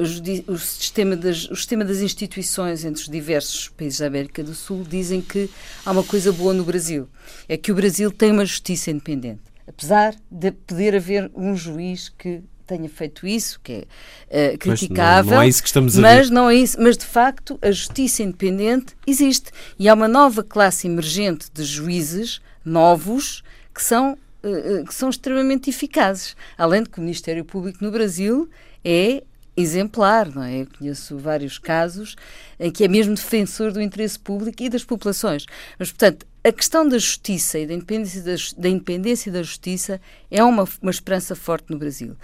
[0.00, 4.42] o judi- o, sistema das, o sistema das instituições entre os diversos países da América
[4.42, 5.50] do Sul, dizem que
[5.84, 7.08] há uma coisa boa no Brasil.
[7.48, 9.40] É que o Brasil tem uma justiça independente.
[9.68, 13.84] Apesar de poder haver um juiz que tenha feito isso, que é
[14.30, 15.30] eh, Pois, criticável.
[15.32, 16.34] não- não é isso que estamos a mas ver.
[16.34, 20.86] não é isso, mas de facto a justiça independente existe e há uma nova classe
[20.86, 23.42] emergente de juízes novos
[23.74, 27.90] que são eh, eh, que são extremamente eficazes, além de que o Ministério Público no
[27.90, 28.48] Brasil
[28.84, 29.22] é
[29.56, 30.62] exemplar, não é?
[30.62, 32.16] Eu conheço vários casos
[32.58, 35.46] em que é mesmo defensor do interesse público e das populações.
[35.78, 40.00] Mas, portanto, a questão da justiça e da independência da, da independência da justiça
[40.30, 42.16] é uma, uma esperança forte no Brasil.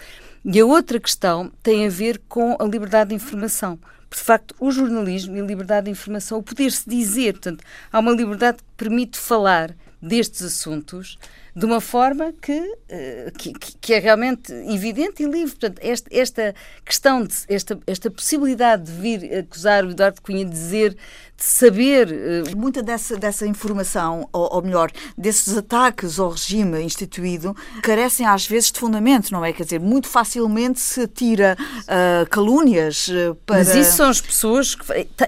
[0.45, 3.79] E a outra questão tem a ver com a liberdade de informação.
[4.11, 7.63] De facto, o jornalismo e a liberdade de informação, o poder-se dizer, portanto,
[7.93, 11.19] há uma liberdade que permite falar destes assuntos
[11.55, 15.51] de uma forma que, eh, que, que- que é realmente evidente e livre.
[15.57, 20.51] Portanto, esta, esta questão, de, esta, esta possibilidade de vir acusar o Eduardo Cunha de
[20.51, 26.81] dizer, de saber eh, Muita dessa, dessa informação, ou, ou melhor, desses ataques ao regime
[26.83, 29.53] instituído, carecem às vezes de fundamento, não é?
[29.53, 33.09] Quer dizer, muito facilmente se tira ah, calúnias
[33.47, 33.59] para.
[33.59, 34.85] Mas isso são as pessoas que.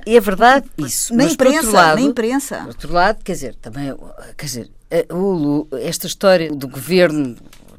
[0.06, 1.14] É verdade isso.
[1.14, 2.56] na mas, por outro imprensa, lado, na imprensa.
[2.58, 3.94] Por outro lado, quer dizer, também,
[4.36, 7.36] quer dizer, eh, o Lu- esta história do governo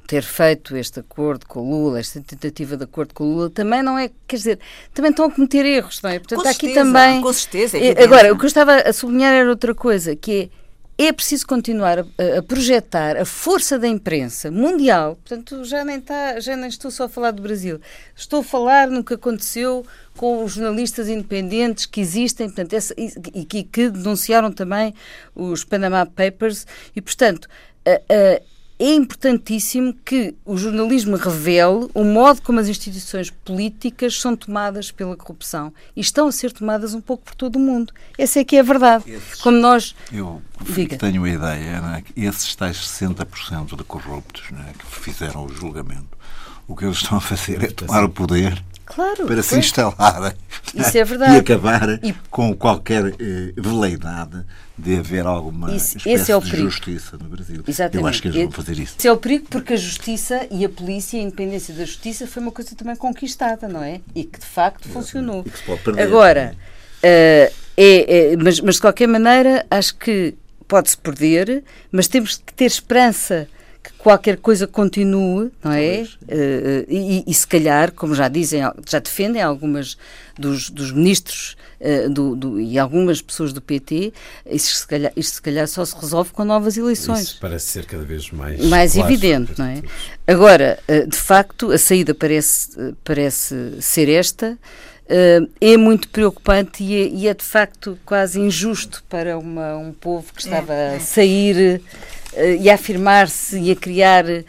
[0.08, 3.82] ter feito este acordo com o Lula, esta tentativa de acordo com o Lula, também
[3.82, 4.60] não é, quer dizer,
[4.94, 6.20] também estão a cometer erros, não é?
[6.20, 7.22] Portanto, Com há aqui certeza, também.
[7.22, 8.04] com certeza, é Eh.
[8.04, 10.61] Agora, o que eu estava a sublinhar era outra coisa, que é
[10.98, 12.04] é preciso continuar a,
[12.38, 15.16] a, projetar a força da imprensa mundial.
[15.16, 17.80] Portanto, já nem, tá, já nem estou só a falar do Brasil.
[18.16, 19.86] Estou a falar no que aconteceu
[20.16, 24.94] com os jornalistas independentes que existem portanto, essa, e, que, que denunciaram também
[25.34, 26.68] os Panama Papers.
[26.96, 27.48] E, portanto,
[28.84, 35.16] é importantíssimo que o jornalismo revele o modo como as instituições políticas são tomadas pela
[35.16, 37.94] corrupção e estão a ser tomadas um pouco por todo o mundo.
[38.18, 39.04] Essa é que é a verdade.
[39.06, 39.96] Esses, como nós.
[40.12, 40.98] Eu Diga.
[40.98, 46.18] tenho a ideia, né, esses tais 60% de corruptos né, que fizeram o julgamento,
[46.68, 48.64] o que eles estão a fazer é tomar o poder
[48.94, 50.36] Claro, para se instalar
[50.76, 51.02] Isso é
[51.34, 52.14] e acabar e...
[52.30, 54.44] com qualquer eh, veleidade
[54.78, 56.70] de haver alguma isso, espécie é de perigo.
[56.70, 57.64] justiça no Brasil.
[57.66, 58.04] Exatamente.
[58.04, 58.96] Eu acho que eles vão fazer isso.
[58.98, 62.42] Esse é o perigo porque a justiça e a polícia, a independência da justiça foi
[62.42, 64.02] uma coisa também conquistada, não é?
[64.14, 65.44] E que de facto funcionou.
[65.46, 66.02] E que se pode perder.
[66.02, 70.36] Agora, uh, é, é, mas, mas de qualquer maneira, acho que
[70.68, 73.48] pode-se perder, mas temos que ter esperança
[73.84, 76.04] que qualquer coisa continue, não é?
[76.04, 79.98] Uh, e, e, se calhar, como já dizem, já defendem algumas
[80.38, 84.14] dos, dos ministros uh, do, do, e algumas pessoas do PT,
[84.46, 87.22] isto se, calhar, isto se calhar só se resolve com novas eleições.
[87.22, 89.82] Isso parece ser cada vez mais mais claro, evidente, não é?
[90.28, 94.58] Agora, uh, de facto, a saída parece parece ser esta.
[95.60, 100.32] é muito preocupante e é, e é, de facto quase injusto para uma, um povo
[100.34, 100.96] que estava é, é.
[100.96, 102.21] a sair uh,
[102.60, 104.42] e a afirmar-se e a criar uh,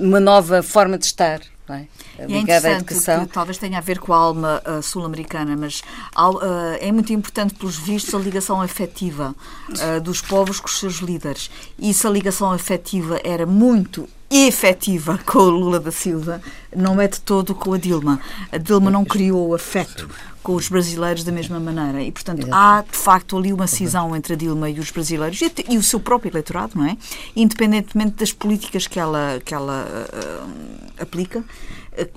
[0.00, 1.40] uma nova forma de estar.
[1.68, 1.86] Não é?
[2.26, 5.82] E é interessante que talvez tenha a ver com a alma uh, sul-americana, mas
[6.16, 9.36] uh, é muito importante, pelos vistos, a ligação afetiva
[9.68, 11.50] uh, dos povos com os seus líderes.
[11.78, 16.40] E se a ligação afetiva era muito efetiva com o Lula da Silva,
[16.74, 18.20] não é de todo com a Dilma.
[18.50, 20.08] A Dilma não criou o afeto
[20.48, 22.02] com os brasileiros da mesma maneira.
[22.02, 22.54] E, portanto, Exato.
[22.54, 25.82] há de facto ali uma cisão entre a Dilma e os brasileiros e, e, o
[25.82, 26.96] seu próprio eleitorado, não é?
[27.36, 31.44] Independentemente das políticas que ela, que ela uh, aplica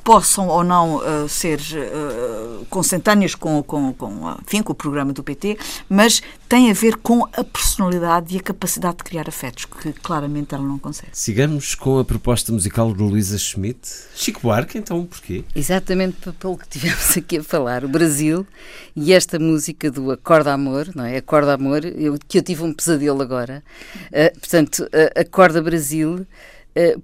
[0.04, 5.24] possam ou não uh, ser uh, consentâneas com, com, com, enfim, com o programa do
[5.24, 5.58] PT,
[5.90, 10.54] mas tem a ver com a personalidade e a capacidade de criar afetos, que claramente
[10.54, 11.12] ela não consegue.
[11.14, 13.80] Sigamos com a proposta musical de Luísa Schmidt.
[14.16, 15.44] Chico Buarque, então, porquê?
[15.56, 18.21] Exatamente pelo que tivemos aqui a falar, o Brasil
[18.96, 21.18] e esta música do Acorda Amor, não é?
[21.18, 23.64] Acorda Amor, eu, que eu tive um pesadelo agora.
[24.08, 26.26] Uh, portanto, uh, Acorda Brasil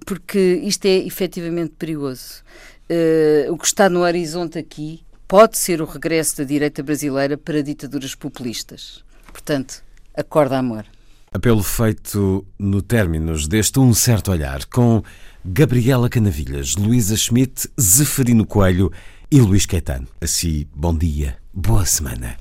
[0.06, 2.42] porque isto é efetivamente perigoso
[2.88, 7.62] uh, o que está no horizonte aqui pode ser o regresso da direita brasileira para
[7.62, 9.04] ditaduras populistas.
[9.30, 9.82] Portanto,
[10.16, 10.86] acorda amor.
[11.30, 15.02] Apelo feito no términos deste Um Certo Olhar, com
[15.44, 18.90] Gabriela Canavilhas, Luísa Schmidt, Zeferino Coelho
[19.30, 20.08] e Luís Caetano.
[20.20, 22.36] Assim, bom dia, boa semana.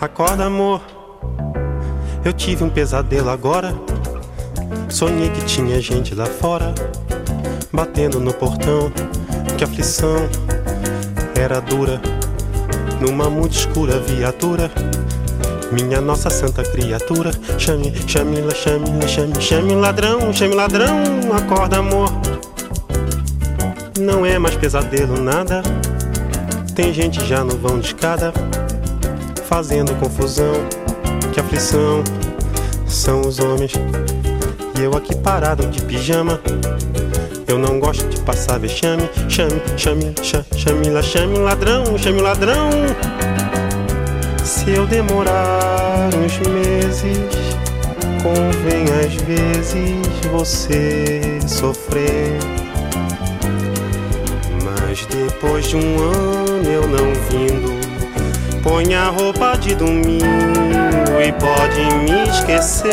[0.00, 0.80] Acorda, amor.
[2.24, 3.74] Eu tive um pesadelo agora.
[4.88, 6.72] Sonhei que tinha gente lá fora,
[7.72, 8.92] batendo no portão.
[9.56, 10.28] Que aflição
[11.34, 12.00] era dura.
[13.00, 14.70] Numa muito escura viatura.
[15.72, 17.30] Minha nossa santa criatura.
[17.58, 21.02] Chame, chame, chame, chame, chame ladrão, chame ladrão.
[21.36, 22.10] Acorda, amor.
[23.98, 25.62] Não é mais pesadelo nada.
[26.74, 28.32] Tem gente já no vão de escada
[29.44, 30.54] fazendo confusão.
[31.32, 32.02] Que aflição
[32.86, 33.72] são os homens.
[34.78, 36.40] E eu aqui parado de pijama.
[37.46, 39.08] Eu não gosto de passar vexame.
[39.28, 42.70] Chame, chame, chame, chame, chame ladrão, chame ladrão.
[44.44, 47.56] Se eu demorar uns meses,
[48.22, 52.38] convém às vezes você sofrer.
[54.64, 57.86] Mas depois de um ano eu não vindo
[58.68, 60.26] Põe a roupa de domingo
[61.24, 62.90] e pode me esquecer.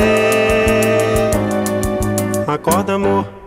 [2.47, 3.42] Acorda, amor.